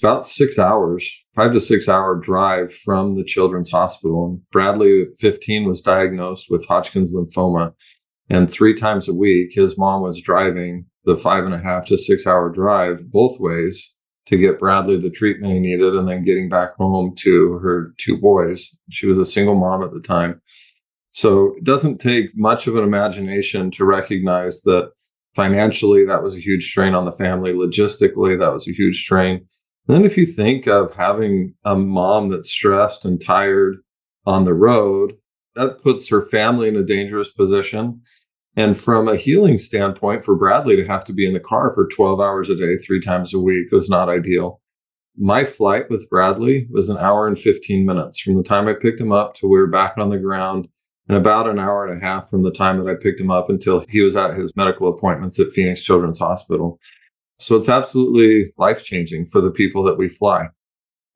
about 0.01 0.25
six 0.25 0.57
hours, 0.57 1.07
five 1.35 1.53
to 1.53 1.61
six 1.61 1.87
hour 1.87 2.15
drive 2.15 2.73
from 2.73 3.15
the 3.15 3.23
children's 3.23 3.69
hospital. 3.69 4.25
And 4.25 4.41
Bradley, 4.51 5.03
at 5.03 5.19
15, 5.19 5.67
was 5.67 5.81
diagnosed 5.81 6.47
with 6.49 6.65
Hodgkin's 6.65 7.13
lymphoma. 7.13 7.73
And 8.31 8.49
three 8.49 8.73
times 8.73 9.09
a 9.09 9.13
week, 9.13 9.51
his 9.51 9.77
mom 9.77 10.03
was 10.03 10.21
driving 10.21 10.85
the 11.03 11.17
five 11.17 11.43
and 11.43 11.53
a 11.53 11.59
half 11.59 11.85
to 11.87 11.97
six 11.97 12.25
hour 12.25 12.49
drive 12.49 13.11
both 13.11 13.41
ways 13.41 13.93
to 14.27 14.37
get 14.37 14.57
Bradley 14.57 14.95
the 14.95 15.09
treatment 15.09 15.51
he 15.51 15.59
needed 15.59 15.93
and 15.93 16.07
then 16.07 16.23
getting 16.23 16.47
back 16.47 16.75
home 16.75 17.13
to 17.17 17.55
her 17.55 17.93
two 17.97 18.17
boys. 18.17 18.73
She 18.89 19.05
was 19.05 19.19
a 19.19 19.25
single 19.25 19.55
mom 19.55 19.83
at 19.83 19.91
the 19.91 19.99
time. 19.99 20.41
So 21.09 21.55
it 21.57 21.65
doesn't 21.65 21.97
take 21.97 22.29
much 22.33 22.67
of 22.67 22.77
an 22.77 22.85
imagination 22.85 23.69
to 23.71 23.83
recognize 23.83 24.61
that 24.61 24.91
financially 25.35 26.05
that 26.05 26.23
was 26.23 26.33
a 26.33 26.39
huge 26.39 26.69
strain 26.69 26.95
on 26.95 27.03
the 27.03 27.11
family. 27.11 27.51
Logistically, 27.51 28.39
that 28.39 28.53
was 28.53 28.65
a 28.65 28.71
huge 28.71 29.01
strain. 29.03 29.45
And 29.87 29.97
then 29.97 30.05
if 30.05 30.17
you 30.17 30.25
think 30.25 30.67
of 30.67 30.93
having 30.93 31.53
a 31.65 31.75
mom 31.75 32.29
that's 32.29 32.49
stressed 32.49 33.03
and 33.03 33.21
tired 33.21 33.79
on 34.25 34.45
the 34.45 34.53
road, 34.53 35.17
that 35.55 35.81
puts 35.81 36.07
her 36.07 36.21
family 36.21 36.69
in 36.69 36.77
a 36.77 36.83
dangerous 36.83 37.29
position. 37.29 38.01
And 38.55 38.77
from 38.77 39.07
a 39.07 39.15
healing 39.15 39.57
standpoint, 39.57 40.25
for 40.25 40.35
Bradley 40.35 40.75
to 40.75 40.85
have 40.85 41.05
to 41.05 41.13
be 41.13 41.25
in 41.25 41.33
the 41.33 41.39
car 41.39 41.71
for 41.73 41.87
12 41.87 42.19
hours 42.19 42.49
a 42.49 42.55
day, 42.55 42.75
three 42.77 42.99
times 42.99 43.33
a 43.33 43.39
week 43.39 43.71
was 43.71 43.89
not 43.89 44.09
ideal. 44.09 44.59
My 45.17 45.45
flight 45.45 45.89
with 45.89 46.09
Bradley 46.09 46.67
was 46.69 46.89
an 46.89 46.97
hour 46.97 47.27
and 47.27 47.39
15 47.39 47.85
minutes 47.85 48.19
from 48.19 48.35
the 48.35 48.43
time 48.43 48.67
I 48.67 48.73
picked 48.73 48.99
him 48.99 49.11
up 49.11 49.35
to 49.35 49.47
we 49.47 49.57
were 49.57 49.67
back 49.67 49.97
on 49.97 50.09
the 50.09 50.17
ground, 50.17 50.67
and 51.07 51.17
about 51.17 51.49
an 51.49 51.59
hour 51.59 51.85
and 51.85 52.01
a 52.01 52.05
half 52.05 52.29
from 52.29 52.43
the 52.43 52.51
time 52.51 52.77
that 52.77 52.89
I 52.89 52.95
picked 52.95 53.19
him 53.19 53.31
up 53.31 53.49
until 53.49 53.83
he 53.89 54.01
was 54.01 54.15
at 54.15 54.37
his 54.37 54.55
medical 54.55 54.87
appointments 54.87 55.39
at 55.39 55.51
Phoenix 55.51 55.81
Children's 55.83 56.19
Hospital. 56.19 56.79
So 57.39 57.55
it's 57.55 57.69
absolutely 57.69 58.53
life 58.57 58.83
changing 58.83 59.27
for 59.27 59.41
the 59.41 59.51
people 59.51 59.83
that 59.83 59.97
we 59.97 60.07
fly. 60.07 60.47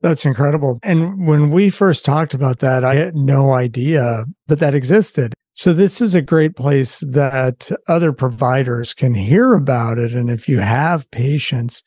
That's 0.02 0.26
incredible. 0.26 0.78
And 0.82 1.26
when 1.26 1.50
we 1.50 1.70
first 1.70 2.04
talked 2.04 2.34
about 2.34 2.58
that, 2.58 2.84
I 2.84 2.96
had 2.96 3.14
no 3.14 3.52
idea 3.52 4.26
that 4.48 4.58
that 4.58 4.74
existed. 4.74 5.34
So 5.56 5.72
this 5.72 6.02
is 6.02 6.14
a 6.14 6.20
great 6.20 6.54
place 6.54 7.00
that 7.00 7.70
other 7.88 8.12
providers 8.12 8.92
can 8.92 9.14
hear 9.14 9.54
about 9.54 9.98
it. 9.98 10.12
And 10.12 10.28
if 10.28 10.50
you 10.50 10.58
have 10.58 11.10
patients 11.10 11.82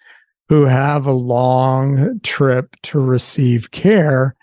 who 0.47 0.65
have 0.65 1.05
a 1.05 1.11
long 1.11 2.19
trip 2.23 2.75
to 2.81 2.99
receive 2.99 3.69
care, 3.69 4.35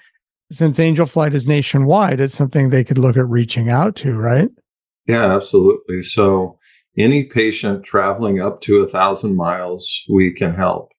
since 0.53 0.79
Angel 0.79 1.07
Flight 1.07 1.35
is 1.35 1.45
nationwide, 1.45 2.21
it's 2.21 2.37
something 2.37 2.71
they 2.71 2.85
could 2.85 2.99
look 2.99 3.17
at 3.17 3.29
reaching 3.29 3.69
out 3.69 3.97
to, 3.97 4.15
right? 4.15 4.49
Yeah, 5.09 5.35
absolutely. 5.35 6.03
So 6.03 6.57
any 6.97 7.25
patient 7.25 7.85
traveling 7.85 8.41
up 8.41 8.61
to 8.61 8.77
a 8.77 8.87
thousand 8.87 9.35
miles, 9.35 10.05
we 10.09 10.33
can 10.33 10.55
help. 10.55 10.93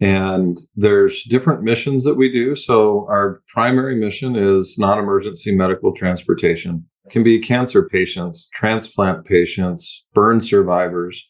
And 0.00 0.58
there's 0.76 1.22
different 1.22 1.62
missions 1.62 2.04
that 2.04 2.16
we 2.16 2.30
do. 2.30 2.56
So 2.56 3.06
our 3.08 3.40
primary 3.48 3.96
mission 3.96 4.36
is 4.36 4.76
non-emergency 4.78 5.56
medical 5.56 5.94
transportation. 5.94 6.84
Can 7.10 7.22
be 7.22 7.38
cancer 7.38 7.86
patients, 7.86 8.48
transplant 8.54 9.26
patients, 9.26 10.06
burn 10.14 10.40
survivors. 10.40 11.22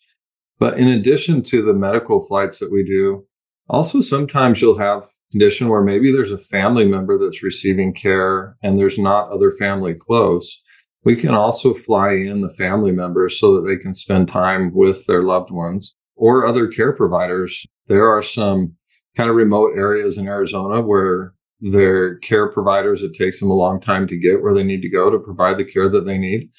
But 0.58 0.78
in 0.78 0.88
addition 0.88 1.42
to 1.44 1.62
the 1.62 1.74
medical 1.74 2.24
flights 2.24 2.58
that 2.60 2.70
we 2.70 2.84
do, 2.84 3.26
also 3.68 4.00
sometimes 4.00 4.60
you'll 4.60 4.78
have 4.78 5.08
condition 5.32 5.68
where 5.68 5.82
maybe 5.82 6.12
there's 6.12 6.30
a 6.30 6.38
family 6.38 6.84
member 6.86 7.18
that's 7.18 7.42
receiving 7.42 7.92
care 7.92 8.56
and 8.62 8.78
there's 8.78 8.98
not 8.98 9.30
other 9.30 9.50
family 9.50 9.94
close. 9.94 10.60
We 11.04 11.16
can 11.16 11.30
also 11.30 11.74
fly 11.74 12.12
in 12.12 12.40
the 12.40 12.54
family 12.54 12.92
members 12.92 13.38
so 13.38 13.54
that 13.54 13.68
they 13.68 13.76
can 13.76 13.94
spend 13.94 14.28
time 14.28 14.72
with 14.72 15.06
their 15.06 15.24
loved 15.24 15.50
ones 15.50 15.96
or 16.14 16.46
other 16.46 16.68
care 16.68 16.92
providers. 16.92 17.66
There 17.88 18.08
are 18.08 18.22
some 18.22 18.76
kind 19.16 19.28
of 19.28 19.34
remote 19.36 19.72
areas 19.76 20.18
in 20.18 20.28
Arizona 20.28 20.80
where 20.80 21.34
their 21.64 22.16
care 22.18 22.50
providers, 22.50 23.02
it 23.02 23.14
takes 23.14 23.40
them 23.40 23.50
a 23.50 23.54
long 23.54 23.80
time 23.80 24.06
to 24.06 24.18
get 24.18 24.42
where 24.42 24.52
they 24.52 24.62
need 24.62 24.82
to 24.82 24.88
go 24.88 25.10
to 25.10 25.18
provide 25.18 25.56
the 25.56 25.64
care 25.64 25.88
that 25.88 26.04
they 26.04 26.18
need. 26.18 26.50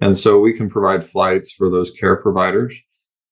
And 0.00 0.16
so 0.16 0.40
we 0.40 0.54
can 0.54 0.70
provide 0.70 1.04
flights 1.04 1.52
for 1.52 1.68
those 1.68 1.90
care 1.90 2.16
providers. 2.16 2.74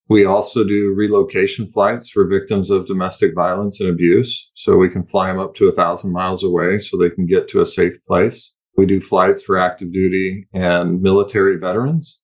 We 0.08 0.26
also 0.26 0.62
do 0.62 0.92
relocation 0.94 1.66
flights 1.66 2.10
for 2.10 2.26
victims 2.26 2.70
of 2.70 2.86
domestic 2.86 3.34
violence 3.34 3.80
and 3.80 3.88
abuse. 3.88 4.50
So 4.54 4.76
we 4.76 4.90
can 4.90 5.04
fly 5.04 5.28
them 5.28 5.40
up 5.40 5.54
to 5.54 5.68
a 5.68 5.72
thousand 5.72 6.12
miles 6.12 6.44
away 6.44 6.78
so 6.78 6.98
they 6.98 7.08
can 7.08 7.24
get 7.24 7.48
to 7.48 7.62
a 7.62 7.66
safe 7.66 7.94
place. 8.06 8.52
We 8.76 8.84
do 8.84 9.00
flights 9.00 9.42
for 9.42 9.56
active 9.56 9.90
duty 9.90 10.46
and 10.52 11.00
military 11.00 11.56
veterans. 11.56 12.20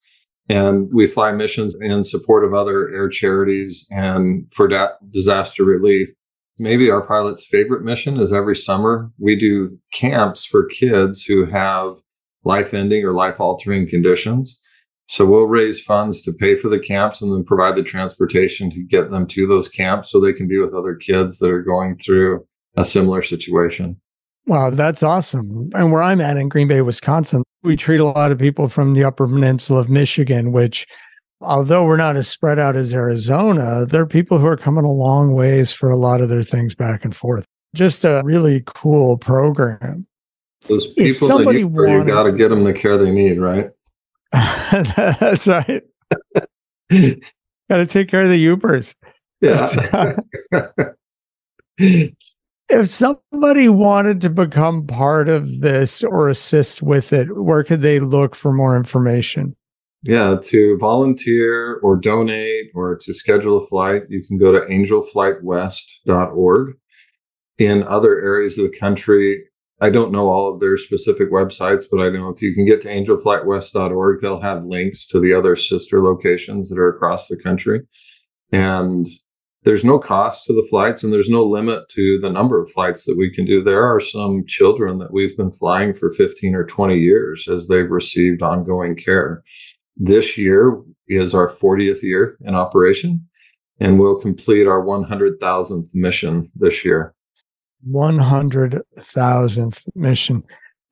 And 0.51 0.89
we 0.93 1.07
fly 1.07 1.33
missions 1.33 1.75
in 1.81 2.05
support 2.05 2.45
of 2.45 2.53
other 2.53 2.89
air 2.95 3.09
charities 3.09 3.87
and 3.91 4.51
for 4.53 4.69
da- 4.69 4.97
disaster 5.11 5.65
relief. 5.65 6.09
Maybe 6.59 6.91
our 6.91 7.07
pilot's 7.07 7.47
favorite 7.47 7.85
mission 7.85 8.19
is 8.19 8.33
every 8.33 8.57
summer 8.57 9.11
we 9.19 9.37
do 9.37 9.79
camps 9.93 10.45
for 10.45 10.67
kids 10.67 11.25
who 11.25 11.47
have 11.47 11.97
life 12.45 12.75
ending 12.75 13.05
or 13.05 13.13
life 13.13 13.41
altering 13.41 13.89
conditions. 13.89 14.61
So 15.07 15.25
we'll 15.25 15.45
raise 15.45 15.81
funds 15.81 16.21
to 16.23 16.33
pay 16.33 16.59
for 16.59 16.69
the 16.69 16.79
camps 16.79 17.23
and 17.23 17.33
then 17.33 17.45
provide 17.45 17.77
the 17.77 17.83
transportation 17.83 18.71
to 18.73 18.83
get 18.83 19.11
them 19.11 19.27
to 19.29 19.47
those 19.47 19.69
camps 19.69 20.11
so 20.11 20.21
they 20.21 20.35
can 20.35 20.49
be 20.49 20.59
with 20.59 20.75
other 20.75 20.95
kids 20.95 21.39
that 21.39 21.51
are 21.51 21.63
going 21.63 21.97
through 21.97 22.47
a 22.77 22.85
similar 22.85 23.23
situation. 23.23 23.99
Wow, 24.47 24.71
that's 24.71 25.03
awesome. 25.03 25.69
And 25.75 25.93
where 25.93 26.03
I'm 26.03 26.21
at 26.21 26.37
in 26.37 26.49
Green 26.49 26.69
Bay, 26.69 26.81
Wisconsin, 26.81 27.43
we 27.63 27.77
treat 27.77 28.01
a 28.01 28.05
lot 28.05 28.33
of 28.33 28.39
people 28.39 28.69
from 28.69 28.95
the 28.95 29.05
upper 29.05 29.27
peninsula 29.27 29.81
of 29.81 29.91
Michigan, 29.91 30.53
which 30.53 30.87
although 31.41 31.85
we're 31.85 31.97
not 31.97 32.17
as 32.17 32.29
spread 32.29 32.59
out 32.59 32.77
as 32.77 32.93
Arizona, 32.93 33.87
there 33.87 34.03
are 34.03 34.07
people 34.07 34.39
who 34.39 34.47
are 34.47 34.57
coming 34.57 34.85
a 34.85 34.91
long 34.91 35.35
ways 35.35 35.73
for 35.73 35.91
a 35.91 35.97
lot 35.97 36.21
of 36.21 36.29
their 36.29 36.43
things 36.43 36.75
back 36.75 37.05
and 37.05 37.15
forth. 37.15 37.45
Just 37.75 38.05
a 38.05 38.23
really 38.25 38.63
cool 38.67 39.19
program. 39.19 40.07
Those 40.67 40.87
people 40.89 41.29
somebody 41.29 41.63
that 41.63 41.69
you, 41.69 41.69
wanted, 41.69 42.07
you 42.07 42.13
got 42.13 42.25
to 42.25 42.33
get 42.33 42.49
them 42.49 42.65
the 42.65 42.73
care 42.73 42.97
they 42.97 43.11
need, 43.11 43.39
right? 43.39 43.71
that's 44.33 45.47
right. 45.47 45.83
got 46.91 47.77
to 47.79 47.87
take 47.87 48.09
care 48.09 48.23
of 48.23 48.31
the 48.31 48.45
Yoopers. 48.45 48.95
Yeah. 49.41 50.17
if 52.69 52.89
somebody 52.89 53.69
wanted 53.69 54.21
to 54.23 54.31
become 54.31 54.87
part 54.87 55.29
of 55.29 55.61
this 55.61 56.03
or 56.03 56.29
assist 56.29 56.83
with 56.83 57.13
it, 57.13 57.37
where 57.37 57.63
could 57.65 57.81
they 57.81 58.01
look 58.01 58.35
for 58.35 58.53
more 58.53 58.77
information? 58.77 59.57
Yeah, 60.09 60.37
to 60.45 60.79
volunteer 60.79 61.79
or 61.83 61.95
donate 61.95 62.71
or 62.75 62.97
to 62.97 63.13
schedule 63.13 63.59
a 63.59 63.67
flight, 63.67 64.05
you 64.09 64.25
can 64.27 64.39
go 64.39 64.51
to 64.51 64.61
angelflightwest.org. 64.61 66.77
In 67.59 67.83
other 67.83 68.19
areas 68.19 68.57
of 68.57 68.65
the 68.65 68.79
country, 68.79 69.45
I 69.83 69.91
don't 69.91 70.11
know 70.11 70.31
all 70.31 70.55
of 70.55 70.61
their 70.61 70.79
specific 70.79 71.31
websites, 71.31 71.85
but 71.91 72.01
I 72.01 72.09
know 72.09 72.31
if 72.31 72.41
you 72.41 72.55
can 72.55 72.65
get 72.65 72.81
to 72.83 72.89
angelflightwest.org, 72.89 74.21
they'll 74.23 74.41
have 74.41 74.65
links 74.65 75.07
to 75.09 75.21
the 75.21 75.35
other 75.35 75.57
sister 75.57 76.03
locations 76.03 76.71
that 76.71 76.79
are 76.79 76.89
across 76.89 77.29
the 77.29 77.37
country. 77.37 77.83
And 78.51 79.07
there's 79.65 79.85
no 79.85 79.99
cost 79.99 80.47
to 80.47 80.55
the 80.55 80.67
flights 80.71 81.05
and 81.05 81.13
there's 81.13 81.29
no 81.29 81.45
limit 81.45 81.87
to 81.91 82.19
the 82.19 82.33
number 82.33 82.63
of 82.63 82.71
flights 82.71 83.05
that 83.05 83.19
we 83.19 83.31
can 83.31 83.45
do. 83.45 83.63
There 83.63 83.85
are 83.85 84.01
some 84.01 84.47
children 84.47 85.01
that 85.01 85.13
we've 85.13 85.37
been 85.37 85.53
flying 85.53 85.93
for 85.93 86.11
15 86.11 86.55
or 86.55 86.65
20 86.65 86.95
years 86.95 87.47
as 87.47 87.69
they've 87.69 87.91
received 87.91 88.41
ongoing 88.41 88.97
care. 88.97 89.43
This 89.99 90.39
year 90.39 90.81
is 91.09 91.35
our 91.35 91.49
40th 91.49 92.03
year 92.03 92.37
in 92.43 92.55
operation 92.55 93.29
and 93.81 93.99
we'll 93.99 94.21
complete 94.21 94.67
our 94.67 94.83
100,000th 94.83 95.95
mission 95.95 96.51
this 96.57 96.85
year. 96.85 97.15
100,000th 97.89 99.89
mission. 99.95 100.43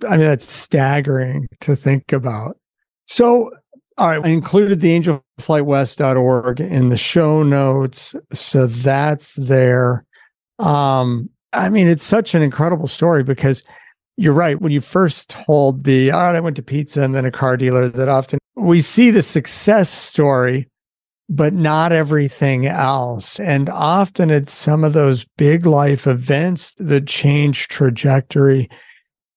I 0.06 0.10
mean, 0.10 0.26
that's 0.26 0.50
staggering 0.50 1.48
to 1.60 1.74
think 1.74 2.12
about. 2.12 2.58
So, 3.06 3.50
all 3.98 4.08
right, 4.08 4.24
I 4.24 4.28
included 4.28 4.80
the 4.80 4.98
angelflightwest.org 4.98 6.60
in 6.60 6.90
the 6.90 6.98
show 6.98 7.42
notes. 7.42 8.14
So 8.32 8.66
that's 8.66 9.34
there. 9.34 10.04
Um, 10.58 11.30
I 11.52 11.70
mean, 11.70 11.88
it's 11.88 12.04
such 12.04 12.34
an 12.34 12.42
incredible 12.42 12.88
story 12.88 13.24
because 13.24 13.64
you're 14.16 14.32
right. 14.32 14.60
When 14.60 14.72
you 14.72 14.80
first 14.80 15.30
told 15.30 15.84
the, 15.84 16.10
all 16.10 16.22
right, 16.22 16.36
I 16.36 16.40
went 16.40 16.56
to 16.56 16.62
pizza 16.62 17.02
and 17.02 17.14
then 17.14 17.24
a 17.24 17.30
car 17.30 17.56
dealer, 17.56 17.88
that 17.88 18.08
often 18.08 18.38
we 18.54 18.80
see 18.80 19.10
the 19.10 19.22
success 19.22 19.90
story, 19.90 20.68
but 21.28 21.52
not 21.52 21.92
everything 21.92 22.66
else. 22.66 23.38
And 23.40 23.68
often 23.68 24.30
it's 24.30 24.52
some 24.52 24.84
of 24.84 24.94
those 24.94 25.26
big 25.36 25.66
life 25.66 26.06
events 26.06 26.72
that 26.78 27.06
change 27.06 27.68
trajectory. 27.68 28.68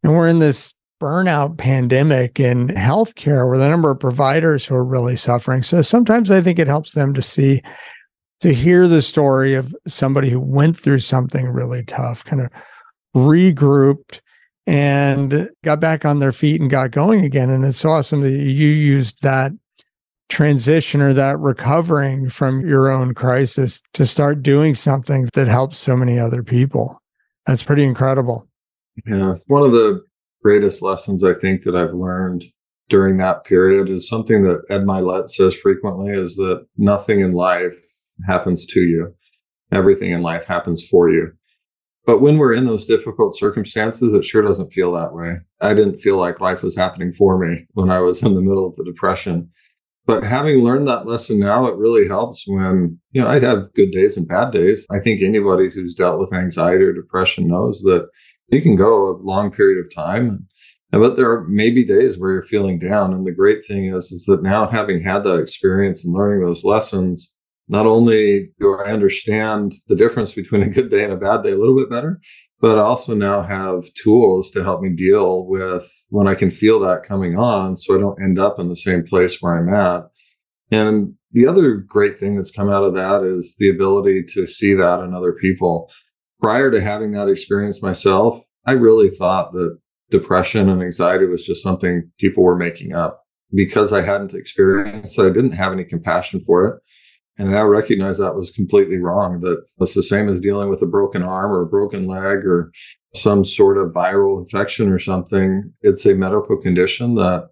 And 0.03 0.15
we're 0.15 0.29
in 0.29 0.39
this 0.39 0.73
burnout 1.01 1.57
pandemic 1.57 2.39
in 2.39 2.67
healthcare 2.69 3.47
where 3.49 3.57
the 3.57 3.69
number 3.69 3.91
of 3.91 3.99
providers 3.99 4.65
who 4.65 4.75
are 4.75 4.83
really 4.83 5.15
suffering. 5.15 5.63
So 5.63 5.81
sometimes 5.81 6.29
I 6.29 6.41
think 6.41 6.59
it 6.59 6.67
helps 6.67 6.93
them 6.93 7.13
to 7.13 7.21
see, 7.21 7.61
to 8.41 8.53
hear 8.53 8.87
the 8.87 9.01
story 9.01 9.55
of 9.55 9.75
somebody 9.87 10.29
who 10.29 10.39
went 10.39 10.77
through 10.77 10.99
something 10.99 11.47
really 11.47 11.83
tough, 11.83 12.23
kind 12.23 12.41
of 12.41 12.49
regrouped 13.15 14.21
and 14.67 15.49
got 15.63 15.79
back 15.79 16.05
on 16.05 16.19
their 16.19 16.31
feet 16.31 16.61
and 16.61 16.69
got 16.69 16.91
going 16.91 17.25
again. 17.25 17.49
And 17.49 17.65
it's 17.65 17.85
awesome 17.85 18.21
that 18.21 18.31
you 18.31 18.67
used 18.67 19.21
that 19.23 19.51
transition 20.29 21.01
or 21.01 21.13
that 21.13 21.39
recovering 21.39 22.29
from 22.29 22.65
your 22.67 22.91
own 22.91 23.13
crisis 23.13 23.81
to 23.93 24.05
start 24.05 24.43
doing 24.43 24.75
something 24.75 25.27
that 25.33 25.47
helps 25.47 25.79
so 25.79 25.95
many 25.97 26.19
other 26.19 26.43
people. 26.43 27.01
That's 27.45 27.63
pretty 27.63 27.83
incredible. 27.83 28.47
Yeah. 29.07 29.35
One 29.47 29.63
of 29.63 29.71
the 29.71 30.01
greatest 30.43 30.81
lessons 30.81 31.23
I 31.23 31.33
think 31.33 31.63
that 31.63 31.75
I've 31.75 31.93
learned 31.93 32.45
during 32.89 33.17
that 33.17 33.43
period 33.43 33.89
is 33.89 34.07
something 34.07 34.43
that 34.43 34.61
Ed 34.69 34.81
Mylett 34.81 35.29
says 35.29 35.55
frequently 35.55 36.13
is 36.13 36.35
that 36.35 36.65
nothing 36.77 37.19
in 37.21 37.31
life 37.31 37.73
happens 38.27 38.65
to 38.67 38.81
you. 38.81 39.13
Everything 39.71 40.11
in 40.11 40.21
life 40.21 40.45
happens 40.45 40.87
for 40.87 41.09
you. 41.09 41.31
But 42.09 42.21
when 42.21 42.39
we're 42.39 42.53
in 42.53 42.65
those 42.65 42.87
difficult 42.87 43.37
circumstances, 43.37 44.15
it 44.15 44.25
sure 44.25 44.41
doesn't 44.41 44.73
feel 44.73 44.91
that 44.93 45.13
way. 45.13 45.33
I 45.61 45.75
didn't 45.75 45.99
feel 45.99 46.17
like 46.17 46.41
life 46.41 46.63
was 46.63 46.75
happening 46.75 47.11
for 47.11 47.37
me 47.37 47.67
when 47.73 47.91
I 47.91 47.99
was 47.99 48.23
in 48.23 48.33
the 48.33 48.41
middle 48.41 48.65
of 48.65 48.75
the 48.77 48.83
depression. 48.83 49.51
But 50.07 50.23
having 50.23 50.63
learned 50.63 50.87
that 50.87 51.05
lesson 51.05 51.37
now, 51.37 51.67
it 51.67 51.77
really 51.77 52.07
helps 52.07 52.45
when, 52.47 52.99
you 53.11 53.21
know, 53.21 53.27
I 53.27 53.39
have 53.41 53.71
good 53.75 53.91
days 53.91 54.17
and 54.17 54.27
bad 54.27 54.51
days. 54.51 54.87
I 54.89 54.97
think 54.97 55.21
anybody 55.21 55.69
who's 55.69 55.93
dealt 55.93 56.19
with 56.19 56.33
anxiety 56.33 56.83
or 56.83 56.93
depression 56.93 57.47
knows 57.47 57.81
that 57.81 58.09
you 58.47 58.59
can 58.59 58.75
go 58.75 59.11
a 59.11 59.21
long 59.21 59.51
period 59.51 59.77
of 59.77 59.93
time. 59.93 60.47
But 60.89 61.15
there 61.15 61.31
are 61.31 61.45
maybe 61.47 61.85
days 61.85 62.17
where 62.17 62.31
you're 62.31 62.41
feeling 62.41 62.79
down. 62.79 63.13
And 63.13 63.27
the 63.27 63.31
great 63.31 63.63
thing 63.63 63.93
is, 63.93 64.11
is 64.11 64.25
that 64.25 64.41
now 64.41 64.65
having 64.65 65.03
had 65.03 65.19
that 65.25 65.37
experience 65.37 66.03
and 66.03 66.15
learning 66.15 66.43
those 66.43 66.63
lessons, 66.63 67.35
not 67.69 67.85
only 67.85 68.49
do 68.59 68.73
I 68.73 68.91
understand 68.91 69.75
the 69.87 69.95
difference 69.95 70.33
between 70.33 70.63
a 70.63 70.69
good 70.69 70.89
day 70.89 71.03
and 71.03 71.13
a 71.13 71.17
bad 71.17 71.43
day 71.43 71.51
a 71.51 71.57
little 71.57 71.77
bit 71.77 71.89
better, 71.89 72.19
but 72.59 72.77
I 72.77 72.81
also 72.81 73.13
now 73.13 73.41
have 73.43 73.85
tools 73.93 74.49
to 74.51 74.63
help 74.63 74.81
me 74.81 74.89
deal 74.89 75.45
with 75.45 75.87
when 76.09 76.27
I 76.27 76.35
can 76.35 76.51
feel 76.51 76.79
that 76.81 77.03
coming 77.03 77.37
on 77.37 77.77
so 77.77 77.95
I 77.95 77.99
don't 77.99 78.21
end 78.21 78.39
up 78.39 78.59
in 78.59 78.67
the 78.67 78.75
same 78.75 79.03
place 79.05 79.37
where 79.39 79.55
I'm 79.55 79.73
at. 79.73 80.09
And 80.71 81.13
the 81.31 81.45
other 81.45 81.75
great 81.75 82.17
thing 82.17 82.35
that's 82.35 82.51
come 82.51 82.69
out 82.69 82.83
of 82.83 82.95
that 82.95 83.23
is 83.23 83.55
the 83.59 83.69
ability 83.69 84.23
to 84.33 84.47
see 84.47 84.73
that 84.73 84.99
in 85.01 85.13
other 85.13 85.33
people. 85.33 85.91
Prior 86.41 86.71
to 86.71 86.81
having 86.81 87.11
that 87.11 87.29
experience 87.29 87.83
myself, 87.83 88.41
I 88.65 88.71
really 88.71 89.09
thought 89.09 89.53
that 89.53 89.77
depression 90.09 90.69
and 90.69 90.81
anxiety 90.81 91.25
was 91.25 91.45
just 91.45 91.61
something 91.61 92.09
people 92.19 92.43
were 92.43 92.55
making 92.55 92.93
up 92.93 93.23
because 93.53 93.93
I 93.93 94.01
hadn't 94.01 94.33
experienced 94.33 95.17
it. 95.19 95.25
I 95.25 95.29
didn't 95.29 95.53
have 95.53 95.71
any 95.71 95.83
compassion 95.83 96.43
for 96.45 96.67
it. 96.67 96.81
And 97.39 97.57
I 97.57 97.61
recognize 97.61 98.17
that 98.17 98.35
was 98.35 98.51
completely 98.51 98.97
wrong, 98.97 99.39
that 99.39 99.63
it's 99.79 99.95
the 99.95 100.03
same 100.03 100.27
as 100.27 100.41
dealing 100.41 100.69
with 100.69 100.81
a 100.81 100.87
broken 100.87 101.23
arm 101.23 101.51
or 101.51 101.61
a 101.61 101.67
broken 101.67 102.05
leg 102.05 102.45
or 102.45 102.69
some 103.15 103.45
sort 103.45 103.77
of 103.77 103.93
viral 103.93 104.39
infection 104.39 104.91
or 104.91 104.99
something. 104.99 105.73
It's 105.81 106.05
a 106.05 106.13
medical 106.13 106.57
condition 106.57 107.15
that 107.15 107.49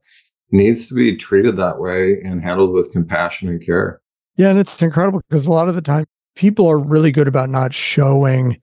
needs 0.51 0.89
to 0.89 0.93
be 0.93 1.15
treated 1.15 1.55
that 1.55 1.79
way 1.79 2.19
and 2.21 2.43
handled 2.43 2.73
with 2.73 2.91
compassion 2.91 3.47
and 3.47 3.65
care. 3.65 4.01
Yeah. 4.35 4.49
And 4.49 4.59
it's 4.59 4.81
incredible 4.81 5.21
because 5.29 5.47
a 5.47 5.51
lot 5.51 5.69
of 5.69 5.75
the 5.75 5.81
time 5.81 6.05
people 6.35 6.67
are 6.67 6.77
really 6.77 7.11
good 7.11 7.27
about 7.27 7.49
not 7.49 7.73
showing 7.73 8.59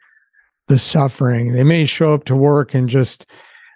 the 0.69 0.79
suffering. 0.79 1.53
They 1.53 1.65
may 1.65 1.87
show 1.87 2.13
up 2.13 2.25
to 2.25 2.37
work 2.37 2.75
and 2.75 2.89
just 2.89 3.27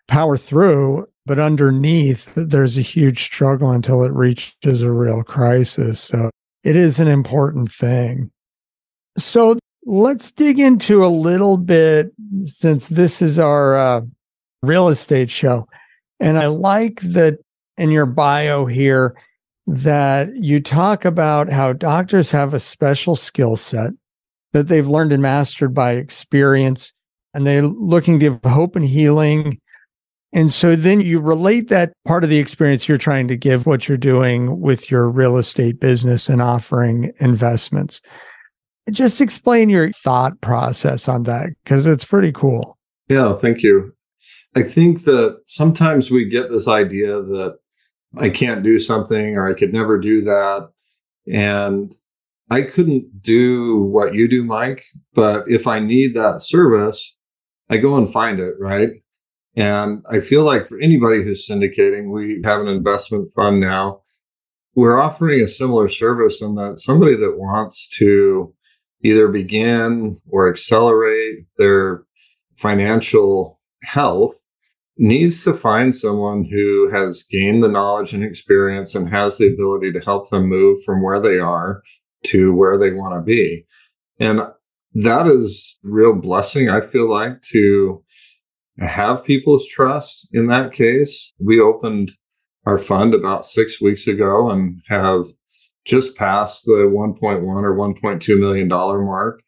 power 0.07 0.37
through, 0.37 1.07
but 1.25 1.39
underneath, 1.39 2.35
there's 2.37 2.77
a 2.79 2.83
huge 2.83 3.25
struggle 3.25 3.71
until 3.71 4.05
it 4.05 4.13
reaches 4.13 4.83
a 4.83 4.91
real 4.91 5.23
crisis. 5.23 6.01
So 6.01 6.31
it 6.65 6.77
is 6.77 6.99
an 6.99 7.09
important 7.09 7.73
thing. 7.73 8.31
So 9.17 9.59
let's 9.85 10.31
dig 10.31 10.61
into 10.61 11.05
a 11.05 11.09
little 11.09 11.57
bit 11.57 12.13
since 12.47 12.89
this 12.89 13.23
is 13.23 13.39
our 13.39 13.77
uh, 13.77 14.01
real 14.63 14.89
estate 14.89 15.31
show. 15.31 15.67
And 16.21 16.39
I 16.39 16.47
like 16.47 17.01
that 17.03 17.39
in 17.77 17.91
your 17.91 18.07
bio 18.07 18.67
here 18.67 19.17
that 19.67 20.35
you 20.35 20.61
talk 20.61 21.05
about 21.05 21.51
how 21.51 21.73
doctors 21.73 22.31
have 22.31 22.55
a 22.55 22.61
special 22.61 23.15
skill 23.17 23.57
set 23.57 23.91
that 24.53 24.69
they've 24.69 24.89
learned 24.89 25.13
and 25.13 25.23
mastered 25.23 25.75
by 25.75 25.93
experience 25.93 26.93
and 27.35 27.47
they're 27.47 27.63
looking 27.63 28.19
to 28.19 28.31
give 28.31 28.51
hope 28.51 28.77
and 28.77 28.87
healing 28.87 29.61
and 30.33 30.53
so 30.53 30.77
then 30.77 31.01
you 31.01 31.21
relate 31.21 31.69
that 31.69 31.93
part 32.07 32.23
of 32.23 32.31
the 32.31 32.39
experience 32.39 32.89
you're 32.89 32.99
trying 32.99 33.29
to 33.29 33.37
give 33.37 33.67
what 33.67 33.89
you're 33.89 33.97
doing 33.97 34.61
with 34.61 34.91
your 34.91 35.09
real 35.09 35.39
estate 35.39 35.81
business 35.81 36.29
and 36.29 36.43
offering 36.43 37.13
investments. 37.19 38.01
Just 38.91 39.21
explain 39.21 39.69
your 39.69 39.91
thought 39.93 40.41
process 40.41 41.09
on 41.09 41.23
that 41.25 41.51
because 41.65 41.87
it's 41.87 42.05
pretty 42.05 42.33
cool. 42.33 42.79
Yeah, 43.09 43.35
thank 43.35 43.63
you. 43.63 43.95
I 44.55 44.63
think 44.63 45.05
that 45.05 45.41
sometimes 45.47 46.11
we 46.11 46.29
get 46.29 46.51
this 46.51 46.69
idea 46.69 47.21
that 47.23 47.59
I 48.17 48.29
can't 48.31 48.63
do 48.63 48.79
something 48.79 49.37
or 49.37 49.49
I 49.49 49.55
could 49.55 49.73
never 49.73 49.99
do 49.99 50.23
that. 50.23 50.71
And 51.31 51.93
I 52.51 52.63
couldn't 52.63 53.23
do 53.23 53.79
what 53.79 54.15
you 54.15 54.27
do, 54.27 54.43
Mike. 54.45 54.85
But 55.15 55.51
if 55.51 55.67
I 55.67 55.81
need 55.81 56.15
that 56.15 56.41
service, 56.41 57.17
I 57.69 57.77
go 57.77 57.97
and 57.97 58.11
find 58.11 58.41
it, 58.41 58.55
right? 58.59 58.91
And 59.57 60.05
I 60.11 60.21
feel 60.21 60.45
like 60.45 60.67
for 60.67 60.79
anybody 60.81 61.23
who's 61.23 61.49
syndicating, 61.49 62.13
we 62.13 62.41
have 62.45 62.61
an 62.61 62.69
investment 62.69 63.31
fund 63.35 63.61
now. 63.61 64.01
We're 64.75 64.99
offering 64.99 65.41
a 65.41 65.49
similar 65.49 65.89
service 65.89 66.41
in 66.41 66.55
that 66.55 66.79
somebody 66.79 67.17
that 67.17 67.39
wants 67.39 67.89
to 67.99 68.55
either 69.03 69.29
begin 69.29 70.21
or 70.29 70.49
accelerate 70.51 71.47
their 71.57 72.05
financial 72.57 73.61
health 73.83 74.35
needs 74.97 75.45
to 75.45 75.55
find 75.55 75.95
someone 75.95 76.45
who 76.45 76.91
has 76.93 77.23
gained 77.31 77.63
the 77.63 77.69
knowledge 77.69 78.13
and 78.13 78.25
experience 78.25 78.95
and 78.95 79.09
has 79.09 79.39
the 79.39 79.47
ability 79.47 79.93
to 79.93 80.01
help 80.01 80.29
them 80.29 80.49
move 80.49 80.79
from 80.85 81.03
where 81.03 81.21
they 81.21 81.39
are 81.39 81.83
to 82.25 82.53
where 82.53 82.77
they 82.77 82.91
want 82.91 83.15
to 83.15 83.23
be. 83.23 83.65
And 84.19 84.41
that 84.95 85.29
is 85.29 85.79
real 85.85 86.17
blessing, 86.17 86.69
I 86.69 86.81
feel 86.81 87.09
like, 87.09 87.41
to 87.53 88.03
have 88.87 89.25
people's 89.25 89.67
trust 89.67 90.29
in 90.33 90.47
that 90.47 90.73
case. 90.73 91.33
We 91.39 91.61
opened 91.61 92.11
our 92.67 92.79
fund 92.79 93.15
about 93.15 93.47
six 93.47 93.81
weeks 93.81 94.07
ago 94.07 94.51
and 94.51 94.81
have 94.89 95.27
just 95.85 96.17
passed 96.17 96.65
the 96.67 96.73
1.1 96.73 97.43
or 97.43 97.75
1.2 97.75 98.39
million 98.39 98.69
dollar 98.69 99.03
mark. 99.03 99.41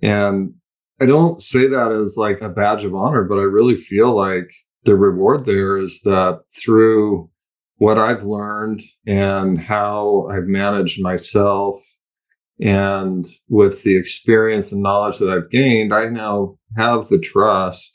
And 0.00 0.54
I 1.00 1.06
don't 1.06 1.42
say 1.42 1.66
that 1.66 1.92
as 1.92 2.16
like 2.16 2.40
a 2.40 2.48
badge 2.48 2.84
of 2.84 2.94
honor, 2.94 3.24
but 3.24 3.38
I 3.38 3.42
really 3.42 3.76
feel 3.76 4.12
like 4.12 4.50
the 4.84 4.96
reward 4.96 5.44
there 5.44 5.76
is 5.76 6.00
that 6.02 6.40
through 6.62 7.30
what 7.76 7.98
I've 7.98 8.24
learned 8.24 8.82
and 9.06 9.60
how 9.60 10.28
I've 10.30 10.46
managed 10.46 11.02
myself 11.02 11.82
and 12.60 13.26
with 13.48 13.82
the 13.82 13.96
experience 13.96 14.72
and 14.72 14.82
knowledge 14.82 15.18
that 15.18 15.30
I've 15.30 15.50
gained, 15.50 15.92
I 15.92 16.06
now 16.06 16.56
have 16.76 17.08
the 17.08 17.18
trust 17.18 17.91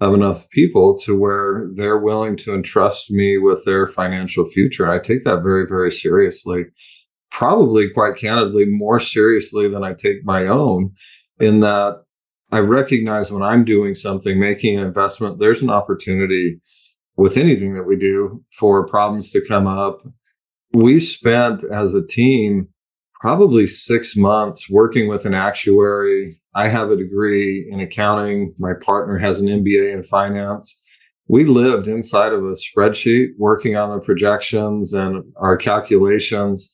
of 0.00 0.12
enough 0.12 0.48
people 0.50 0.98
to 0.98 1.16
where 1.16 1.68
they're 1.74 1.98
willing 1.98 2.36
to 2.36 2.54
entrust 2.54 3.10
me 3.10 3.38
with 3.38 3.64
their 3.64 3.88
financial 3.88 4.44
future. 4.44 4.88
I 4.88 4.98
take 4.98 5.24
that 5.24 5.42
very, 5.42 5.66
very 5.66 5.90
seriously. 5.90 6.64
Probably 7.30 7.90
quite 7.90 8.16
candidly, 8.16 8.66
more 8.68 9.00
seriously 9.00 9.68
than 9.68 9.82
I 9.82 9.94
take 9.94 10.24
my 10.24 10.46
own, 10.46 10.92
in 11.40 11.60
that 11.60 12.02
I 12.52 12.60
recognize 12.60 13.30
when 13.30 13.42
I'm 13.42 13.64
doing 13.64 13.94
something, 13.94 14.38
making 14.38 14.78
an 14.78 14.86
investment, 14.86 15.38
there's 15.38 15.62
an 15.62 15.70
opportunity 15.70 16.60
with 17.16 17.36
anything 17.36 17.74
that 17.74 17.84
we 17.84 17.96
do 17.96 18.44
for 18.58 18.86
problems 18.86 19.30
to 19.32 19.44
come 19.46 19.66
up. 19.66 20.02
We 20.72 21.00
spent 21.00 21.64
as 21.64 21.94
a 21.94 22.06
team 22.06 22.68
probably 23.26 23.66
six 23.66 24.14
months 24.14 24.70
working 24.70 25.08
with 25.08 25.26
an 25.26 25.34
actuary 25.34 26.40
I 26.54 26.68
have 26.68 26.92
a 26.92 26.96
degree 26.96 27.68
in 27.68 27.80
accounting. 27.80 28.54
My 28.60 28.72
partner 28.80 29.18
has 29.18 29.40
an 29.40 29.48
MBA 29.48 29.92
in 29.92 30.04
finance. 30.04 30.80
We 31.26 31.44
lived 31.44 31.88
inside 31.88 32.32
of 32.32 32.44
a 32.44 32.54
spreadsheet 32.54 33.30
working 33.36 33.76
on 33.76 33.90
the 33.90 33.98
projections 33.98 34.94
and 34.94 35.24
our 35.38 35.56
calculations 35.56 36.72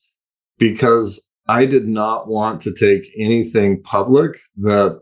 because 0.59 1.27
I 1.47 1.65
did 1.65 1.87
not 1.87 2.27
want 2.27 2.61
to 2.61 2.73
take 2.73 3.11
anything 3.17 3.81
public 3.81 4.37
that 4.57 5.01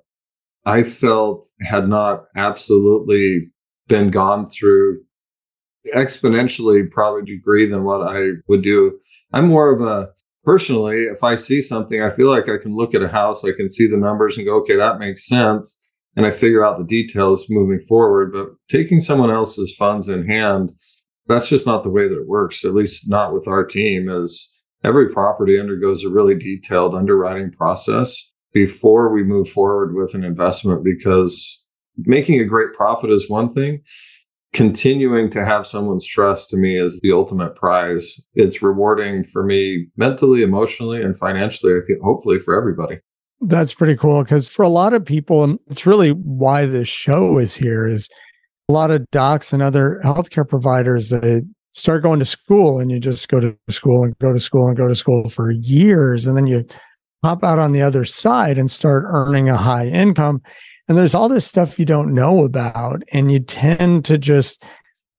I 0.65 0.83
felt 0.83 1.45
had 1.59 1.89
not 1.89 2.23
absolutely 2.37 3.51
been 3.89 4.09
gone 4.09 4.47
through 4.47 5.01
exponentially 5.93 6.89
probably 6.89 7.23
degree 7.23 7.65
than 7.65 7.83
what 7.83 8.07
I 8.07 8.29
would 8.47 8.61
do. 8.61 8.97
I'm 9.33 9.49
more 9.49 9.69
of 9.75 9.81
a 9.81 10.11
personally, 10.43 11.03
if 11.03 11.23
I 11.23 11.35
see 11.35 11.61
something, 11.61 12.01
I 12.01 12.11
feel 12.11 12.29
like 12.29 12.49
I 12.49 12.57
can 12.57 12.75
look 12.75 12.93
at 12.95 13.03
a 13.03 13.07
house, 13.07 13.43
I 13.43 13.51
can 13.51 13.69
see 13.69 13.87
the 13.87 13.97
numbers 13.97 14.37
and 14.37 14.45
go, 14.45 14.55
okay, 14.61 14.75
that 14.75 14.99
makes 14.99 15.27
sense. 15.27 15.77
And 16.15 16.25
I 16.25 16.31
figure 16.31 16.63
out 16.63 16.77
the 16.77 16.85
details 16.85 17.45
moving 17.49 17.79
forward. 17.87 18.33
But 18.33 18.49
taking 18.69 18.99
someone 18.99 19.31
else's 19.31 19.73
funds 19.77 20.09
in 20.09 20.27
hand, 20.27 20.71
that's 21.27 21.47
just 21.47 21.65
not 21.65 21.83
the 21.83 21.89
way 21.89 22.07
that 22.07 22.19
it 22.19 22.27
works, 22.27 22.65
at 22.65 22.73
least 22.73 23.09
not 23.09 23.33
with 23.33 23.47
our 23.47 23.65
team, 23.65 24.09
is 24.09 24.51
every 24.83 25.09
property 25.09 25.59
undergoes 25.59 26.03
a 26.03 26.09
really 26.09 26.35
detailed 26.35 26.95
underwriting 26.95 27.51
process 27.51 28.31
before 28.53 29.13
we 29.13 29.23
move 29.23 29.49
forward 29.49 29.95
with 29.95 30.13
an 30.13 30.23
investment 30.23 30.83
because 30.83 31.63
making 31.97 32.39
a 32.39 32.45
great 32.45 32.73
profit 32.73 33.09
is 33.09 33.29
one 33.29 33.49
thing 33.49 33.81
continuing 34.53 35.29
to 35.31 35.45
have 35.45 35.65
someone's 35.65 36.05
trust 36.05 36.49
to 36.49 36.57
me 36.57 36.77
is 36.77 36.99
the 37.01 37.11
ultimate 37.11 37.55
prize. 37.55 38.19
It's 38.33 38.61
rewarding 38.61 39.23
for 39.23 39.43
me 39.43 39.87
mentally, 39.95 40.43
emotionally, 40.43 41.01
and 41.01 41.17
financially, 41.17 41.73
I 41.73 41.79
think, 41.85 42.01
hopefully 42.01 42.39
for 42.39 42.55
everybody. 42.55 42.99
That's 43.41 43.73
pretty 43.73 43.95
cool 43.95 44.23
because 44.23 44.49
for 44.49 44.63
a 44.63 44.69
lot 44.69 44.93
of 44.93 45.03
people, 45.03 45.43
and 45.43 45.57
it's 45.67 45.85
really 45.85 46.11
why 46.11 46.65
this 46.65 46.87
show 46.87 47.37
is 47.37 47.55
here, 47.55 47.87
is 47.87 48.09
a 48.69 48.73
lot 48.73 48.91
of 48.91 49.09
docs 49.11 49.51
and 49.51 49.63
other 49.63 49.99
healthcare 50.03 50.47
providers 50.47 51.09
that 51.09 51.49
start 51.71 52.03
going 52.03 52.19
to 52.19 52.25
school 52.25 52.79
and 52.79 52.91
you 52.91 52.99
just 52.99 53.29
go 53.29 53.39
to 53.39 53.57
school 53.69 54.03
and 54.03 54.17
go 54.19 54.33
to 54.33 54.39
school 54.39 54.67
and 54.67 54.77
go 54.77 54.87
to 54.87 54.95
school 54.95 55.29
for 55.29 55.51
years. 55.51 56.25
And 56.25 56.37
then 56.37 56.45
you 56.45 56.65
pop 57.23 57.43
out 57.43 57.59
on 57.59 57.71
the 57.71 57.81
other 57.81 58.05
side 58.05 58.57
and 58.57 58.69
start 58.69 59.03
earning 59.07 59.49
a 59.49 59.57
high 59.57 59.87
income. 59.87 60.41
And 60.87 60.97
there's 60.97 61.15
all 61.15 61.29
this 61.29 61.45
stuff 61.45 61.79
you 61.79 61.85
don't 61.85 62.13
know 62.13 62.43
about. 62.43 63.03
And 63.13 63.31
you 63.31 63.39
tend 63.39 64.05
to 64.05 64.17
just 64.17 64.63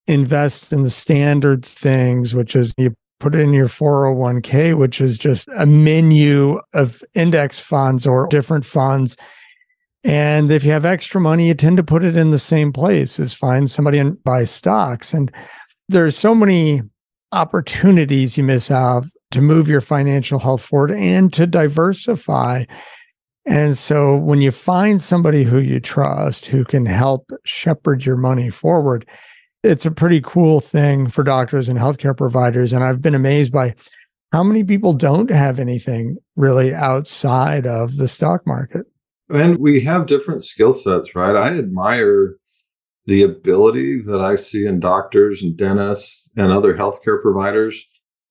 invest 0.06 0.72
in 0.72 0.82
the 0.82 0.90
standard 0.90 1.64
things, 1.64 2.34
which 2.34 2.56
is 2.56 2.74
you 2.76 2.94
put 3.20 3.34
it 3.34 3.40
in 3.40 3.52
your 3.52 3.68
401k, 3.68 4.76
which 4.76 5.00
is 5.00 5.16
just 5.16 5.48
a 5.56 5.64
menu 5.64 6.58
of 6.74 7.02
index 7.14 7.60
funds 7.60 8.06
or 8.06 8.26
different 8.26 8.64
funds. 8.64 9.16
And 10.04 10.50
if 10.50 10.64
you 10.64 10.72
have 10.72 10.84
extra 10.84 11.20
money, 11.20 11.46
you 11.46 11.54
tend 11.54 11.76
to 11.76 11.84
put 11.84 12.02
it 12.02 12.16
in 12.16 12.32
the 12.32 12.38
same 12.38 12.72
place 12.72 13.20
as 13.20 13.32
find 13.32 13.70
somebody 13.70 13.98
and 13.98 14.22
buy 14.24 14.42
stocks. 14.42 15.14
And 15.14 15.32
there's 15.88 16.18
so 16.18 16.34
many 16.34 16.82
opportunities 17.30 18.36
you 18.36 18.42
miss 18.42 18.70
out 18.70 19.04
to 19.30 19.40
move 19.40 19.68
your 19.68 19.80
financial 19.80 20.40
health 20.40 20.62
forward 20.62 20.90
and 20.90 21.32
to 21.32 21.46
diversify. 21.46 22.64
And 23.44 23.76
so 23.76 24.16
when 24.16 24.40
you 24.40 24.52
find 24.52 25.02
somebody 25.02 25.42
who 25.42 25.58
you 25.58 25.80
trust 25.80 26.46
who 26.46 26.64
can 26.64 26.86
help 26.86 27.30
shepherd 27.44 28.04
your 28.04 28.16
money 28.16 28.50
forward, 28.50 29.08
it's 29.64 29.86
a 29.86 29.90
pretty 29.90 30.20
cool 30.20 30.60
thing 30.60 31.08
for 31.08 31.24
doctors 31.24 31.68
and 31.68 31.78
healthcare 31.78 32.16
providers. 32.16 32.72
And 32.72 32.84
I've 32.84 33.02
been 33.02 33.14
amazed 33.14 33.52
by 33.52 33.74
how 34.32 34.42
many 34.42 34.64
people 34.64 34.92
don't 34.92 35.30
have 35.30 35.58
anything 35.58 36.16
really 36.36 36.72
outside 36.72 37.66
of 37.66 37.96
the 37.96 38.08
stock 38.08 38.46
market. 38.46 38.86
And 39.28 39.58
we 39.58 39.80
have 39.82 40.06
different 40.06 40.44
skill 40.44 40.74
sets, 40.74 41.14
right? 41.14 41.36
I 41.36 41.58
admire 41.58 42.36
the 43.06 43.22
ability 43.22 44.02
that 44.02 44.20
I 44.20 44.36
see 44.36 44.66
in 44.66 44.78
doctors 44.78 45.42
and 45.42 45.56
dentists 45.56 46.30
and 46.36 46.52
other 46.52 46.76
healthcare 46.76 47.20
providers 47.20 47.84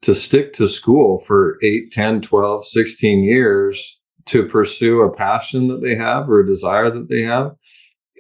to 0.04 0.16
stick 0.16 0.54
to 0.54 0.68
school 0.68 1.20
for 1.20 1.58
8, 1.62 1.92
10, 1.92 2.22
12, 2.22 2.66
16 2.66 3.24
years 3.24 4.01
to 4.28 4.46
pursue 4.46 5.02
a 5.02 5.14
passion 5.14 5.68
that 5.68 5.82
they 5.82 5.96
have 5.96 6.30
or 6.30 6.40
a 6.40 6.48
desire 6.48 6.90
that 6.90 7.10
they 7.10 7.22
have. 7.22 7.56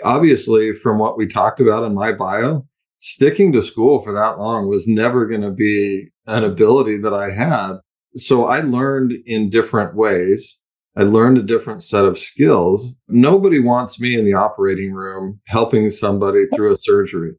Obviously, 0.03 0.71
from 0.71 0.97
what 0.97 1.17
we 1.17 1.27
talked 1.27 1.59
about 1.59 1.83
in 1.83 1.93
my 1.93 2.11
bio, 2.11 2.65
sticking 2.99 3.51
to 3.51 3.61
school 3.61 4.01
for 4.01 4.11
that 4.13 4.39
long 4.39 4.67
was 4.67 4.87
never 4.87 5.25
going 5.25 5.41
to 5.41 5.51
be 5.51 6.07
an 6.27 6.43
ability 6.43 6.97
that 6.97 7.13
I 7.13 7.31
had. 7.31 7.77
So 8.15 8.45
I 8.45 8.61
learned 8.61 9.13
in 9.25 9.49
different 9.49 9.95
ways 9.95 10.59
I 10.97 11.03
learned 11.03 11.37
a 11.37 11.43
different 11.43 11.83
set 11.83 12.03
of 12.03 12.19
skills. 12.19 12.93
Nobody 13.07 13.59
wants 13.59 13.99
me 13.99 14.17
in 14.17 14.25
the 14.25 14.33
operating 14.33 14.93
room 14.93 15.39
helping 15.47 15.89
somebody 15.89 16.47
through 16.47 16.73
a 16.73 16.77
surgery. 16.77 17.33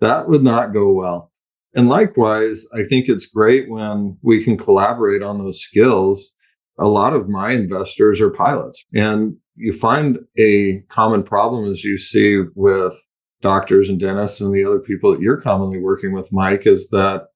That 0.00 0.28
would 0.28 0.42
not 0.42 0.74
go 0.74 0.92
well. 0.92 1.32
And 1.74 1.88
likewise, 1.88 2.66
I 2.74 2.82
think 2.84 3.08
it's 3.08 3.26
great 3.26 3.70
when 3.70 4.18
we 4.22 4.44
can 4.44 4.58
collaborate 4.58 5.22
on 5.22 5.38
those 5.38 5.60
skills. 5.60 6.34
A 6.78 6.88
lot 6.88 7.12
of 7.12 7.28
my 7.28 7.52
investors 7.52 8.20
are 8.20 8.30
pilots, 8.30 8.84
and 8.94 9.36
you 9.56 9.72
find 9.72 10.18
a 10.38 10.80
common 10.88 11.22
problem 11.22 11.70
as 11.70 11.82
you 11.84 11.98
see 11.98 12.42
with 12.54 12.94
doctors 13.40 13.88
and 13.88 14.00
dentists 14.00 14.40
and 14.40 14.52
the 14.52 14.64
other 14.64 14.78
people 14.78 15.12
that 15.12 15.20
you're 15.20 15.40
commonly 15.40 15.78
working 15.78 16.12
with, 16.12 16.32
Mike, 16.32 16.66
is 16.66 16.88
that 16.90 17.28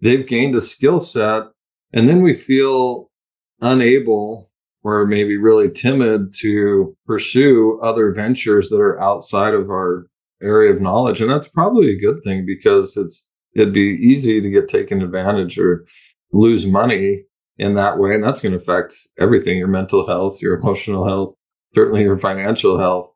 they've 0.00 0.26
gained 0.26 0.54
a 0.54 0.60
skill 0.60 1.00
set 1.00 1.44
and 1.92 2.08
then 2.08 2.22
we 2.22 2.34
feel 2.34 3.10
unable 3.60 4.50
or 4.82 5.06
maybe 5.06 5.36
really 5.36 5.70
timid 5.70 6.32
to 6.40 6.96
pursue 7.06 7.78
other 7.82 8.12
ventures 8.12 8.68
that 8.70 8.80
are 8.80 9.00
outside 9.00 9.54
of 9.54 9.70
our 9.70 10.06
area 10.42 10.72
of 10.72 10.80
knowledge. 10.80 11.20
And 11.20 11.30
that's 11.30 11.48
probably 11.48 11.90
a 11.90 12.00
good 12.00 12.22
thing 12.24 12.44
because 12.44 12.96
it's 12.96 13.28
it'd 13.54 13.72
be 13.72 13.98
easy 14.00 14.40
to 14.40 14.50
get 14.50 14.68
taken 14.68 15.02
advantage 15.02 15.58
or 15.58 15.86
lose 16.32 16.66
money 16.66 17.24
in 17.62 17.74
that 17.74 17.98
way. 17.98 18.14
And 18.14 18.24
that's 18.24 18.40
going 18.40 18.52
to 18.52 18.58
affect 18.58 18.94
everything 19.18 19.56
your 19.56 19.68
mental 19.68 20.06
health, 20.06 20.42
your 20.42 20.58
emotional 20.58 21.06
health, 21.06 21.34
certainly 21.74 22.02
your 22.02 22.18
financial 22.18 22.78
health. 22.78 23.14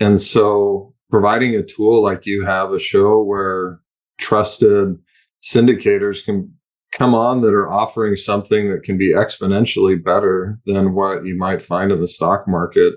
And 0.00 0.20
so 0.20 0.94
providing 1.10 1.54
a 1.54 1.62
tool 1.62 2.02
like 2.02 2.24
you 2.24 2.42
have, 2.44 2.72
a 2.72 2.78
show 2.78 3.22
where 3.22 3.80
trusted 4.18 4.96
syndicators 5.42 6.24
can 6.24 6.52
come 6.92 7.14
on 7.14 7.42
that 7.42 7.54
are 7.54 7.70
offering 7.70 8.16
something 8.16 8.70
that 8.70 8.82
can 8.82 8.96
be 8.96 9.12
exponentially 9.12 10.02
better 10.02 10.58
than 10.64 10.94
what 10.94 11.24
you 11.26 11.36
might 11.36 11.62
find 11.62 11.92
in 11.92 12.00
the 12.00 12.08
stock 12.08 12.48
market, 12.48 12.94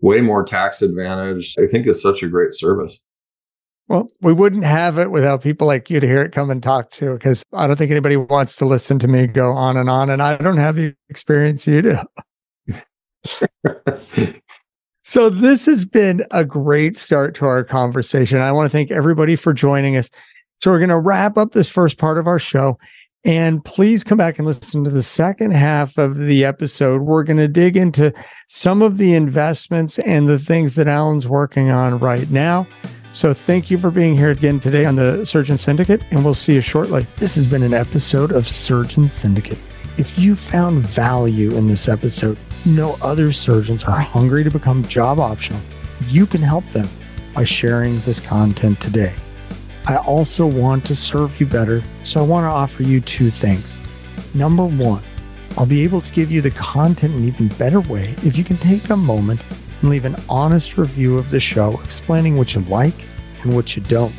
way 0.00 0.20
more 0.20 0.44
tax 0.44 0.82
advantage, 0.82 1.54
I 1.58 1.66
think 1.66 1.86
is 1.86 2.02
such 2.02 2.22
a 2.22 2.28
great 2.28 2.52
service. 2.52 3.00
Well, 3.86 4.08
we 4.22 4.32
wouldn't 4.32 4.64
have 4.64 4.98
it 4.98 5.10
without 5.10 5.42
people 5.42 5.66
like 5.66 5.90
you 5.90 6.00
to 6.00 6.06
hear 6.06 6.22
it 6.22 6.32
come 6.32 6.50
and 6.50 6.62
talk 6.62 6.90
to, 6.92 7.12
because 7.14 7.42
I 7.52 7.66
don't 7.66 7.76
think 7.76 7.90
anybody 7.90 8.16
wants 8.16 8.56
to 8.56 8.64
listen 8.64 8.98
to 9.00 9.08
me 9.08 9.26
go 9.26 9.52
on 9.52 9.76
and 9.76 9.90
on. 9.90 10.08
And 10.08 10.22
I 10.22 10.36
don't 10.38 10.56
have 10.56 10.76
the 10.76 10.94
experience 11.10 11.66
you 11.66 11.82
do. 11.82 11.98
so, 15.04 15.28
this 15.28 15.66
has 15.66 15.84
been 15.84 16.24
a 16.30 16.46
great 16.46 16.96
start 16.96 17.34
to 17.36 17.46
our 17.46 17.62
conversation. 17.62 18.38
I 18.38 18.52
want 18.52 18.64
to 18.66 18.70
thank 18.70 18.90
everybody 18.90 19.36
for 19.36 19.52
joining 19.52 19.98
us. 19.98 20.08
So, 20.62 20.70
we're 20.70 20.78
going 20.78 20.88
to 20.88 20.98
wrap 20.98 21.36
up 21.36 21.52
this 21.52 21.68
first 21.68 21.98
part 21.98 22.16
of 22.16 22.26
our 22.26 22.38
show. 22.38 22.78
And 23.26 23.64
please 23.64 24.04
come 24.04 24.18
back 24.18 24.38
and 24.38 24.46
listen 24.46 24.84
to 24.84 24.90
the 24.90 25.02
second 25.02 25.52
half 25.52 25.96
of 25.96 26.16
the 26.18 26.44
episode. 26.44 27.02
We're 27.02 27.22
going 27.22 27.38
to 27.38 27.48
dig 27.48 27.74
into 27.74 28.12
some 28.48 28.82
of 28.82 28.98
the 28.98 29.14
investments 29.14 29.98
and 30.00 30.28
the 30.28 30.38
things 30.38 30.74
that 30.74 30.88
Alan's 30.88 31.26
working 31.26 31.70
on 31.70 31.98
right 31.98 32.30
now. 32.30 32.66
So 33.14 33.32
thank 33.32 33.70
you 33.70 33.78
for 33.78 33.92
being 33.92 34.18
here 34.18 34.32
again 34.32 34.58
today 34.58 34.86
on 34.86 34.96
the 34.96 35.24
Surgeon 35.24 35.56
Syndicate, 35.56 36.04
and 36.10 36.24
we'll 36.24 36.34
see 36.34 36.54
you 36.54 36.60
shortly. 36.60 37.06
This 37.14 37.36
has 37.36 37.46
been 37.46 37.62
an 37.62 37.72
episode 37.72 38.32
of 38.32 38.48
Surgeon 38.48 39.08
Syndicate. 39.08 39.56
If 39.96 40.18
you 40.18 40.34
found 40.34 40.84
value 40.84 41.52
in 41.52 41.68
this 41.68 41.88
episode, 41.88 42.36
no 42.66 42.98
other 43.00 43.30
surgeons 43.30 43.84
are 43.84 44.00
hungry 44.00 44.42
to 44.42 44.50
become 44.50 44.82
job 44.82 45.20
optional. 45.20 45.60
You 46.08 46.26
can 46.26 46.42
help 46.42 46.64
them 46.72 46.88
by 47.36 47.44
sharing 47.44 48.00
this 48.00 48.18
content 48.18 48.80
today. 48.80 49.14
I 49.86 49.98
also 49.98 50.44
want 50.44 50.84
to 50.86 50.96
serve 50.96 51.38
you 51.38 51.46
better, 51.46 51.84
so 52.02 52.18
I 52.18 52.26
want 52.26 52.46
to 52.46 52.48
offer 52.48 52.82
you 52.82 53.00
two 53.00 53.30
things. 53.30 53.76
Number 54.34 54.66
one, 54.66 55.04
I'll 55.56 55.66
be 55.66 55.84
able 55.84 56.00
to 56.00 56.12
give 56.12 56.32
you 56.32 56.40
the 56.40 56.50
content 56.50 57.14
in 57.14 57.20
an 57.20 57.28
even 57.28 57.46
better 57.46 57.78
way 57.78 58.16
if 58.24 58.36
you 58.36 58.42
can 58.42 58.56
take 58.56 58.90
a 58.90 58.96
moment 58.96 59.40
and 59.84 59.90
leave 59.90 60.06
an 60.06 60.16
honest 60.30 60.78
review 60.78 61.18
of 61.18 61.30
the 61.30 61.38
show 61.38 61.78
explaining 61.84 62.38
what 62.38 62.54
you 62.54 62.62
like 62.62 62.94
and 63.42 63.54
what 63.54 63.76
you 63.76 63.82
don't. 63.82 64.14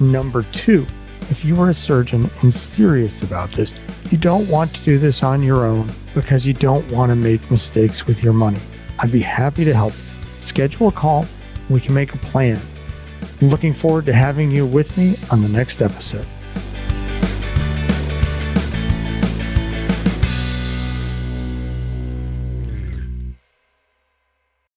And 0.00 0.10
number 0.10 0.44
two, 0.44 0.86
if 1.28 1.44
you 1.44 1.60
are 1.60 1.68
a 1.68 1.74
surgeon 1.74 2.30
and 2.40 2.52
serious 2.52 3.22
about 3.22 3.50
this, 3.50 3.74
you 4.10 4.16
don't 4.16 4.48
want 4.48 4.74
to 4.74 4.84
do 4.84 4.98
this 4.98 5.22
on 5.22 5.42
your 5.42 5.66
own 5.66 5.90
because 6.14 6.46
you 6.46 6.54
don't 6.54 6.90
want 6.90 7.10
to 7.10 7.16
make 7.16 7.50
mistakes 7.50 8.06
with 8.06 8.24
your 8.24 8.32
money. 8.32 8.60
I'd 8.98 9.12
be 9.12 9.20
happy 9.20 9.62
to 9.66 9.74
help. 9.74 9.92
Schedule 10.38 10.88
a 10.88 10.92
call. 10.92 11.26
We 11.68 11.80
can 11.80 11.92
make 11.92 12.14
a 12.14 12.18
plan. 12.18 12.58
Looking 13.42 13.74
forward 13.74 14.06
to 14.06 14.14
having 14.14 14.50
you 14.50 14.64
with 14.64 14.96
me 14.96 15.16
on 15.30 15.42
the 15.42 15.50
next 15.50 15.82
episode. 15.82 16.26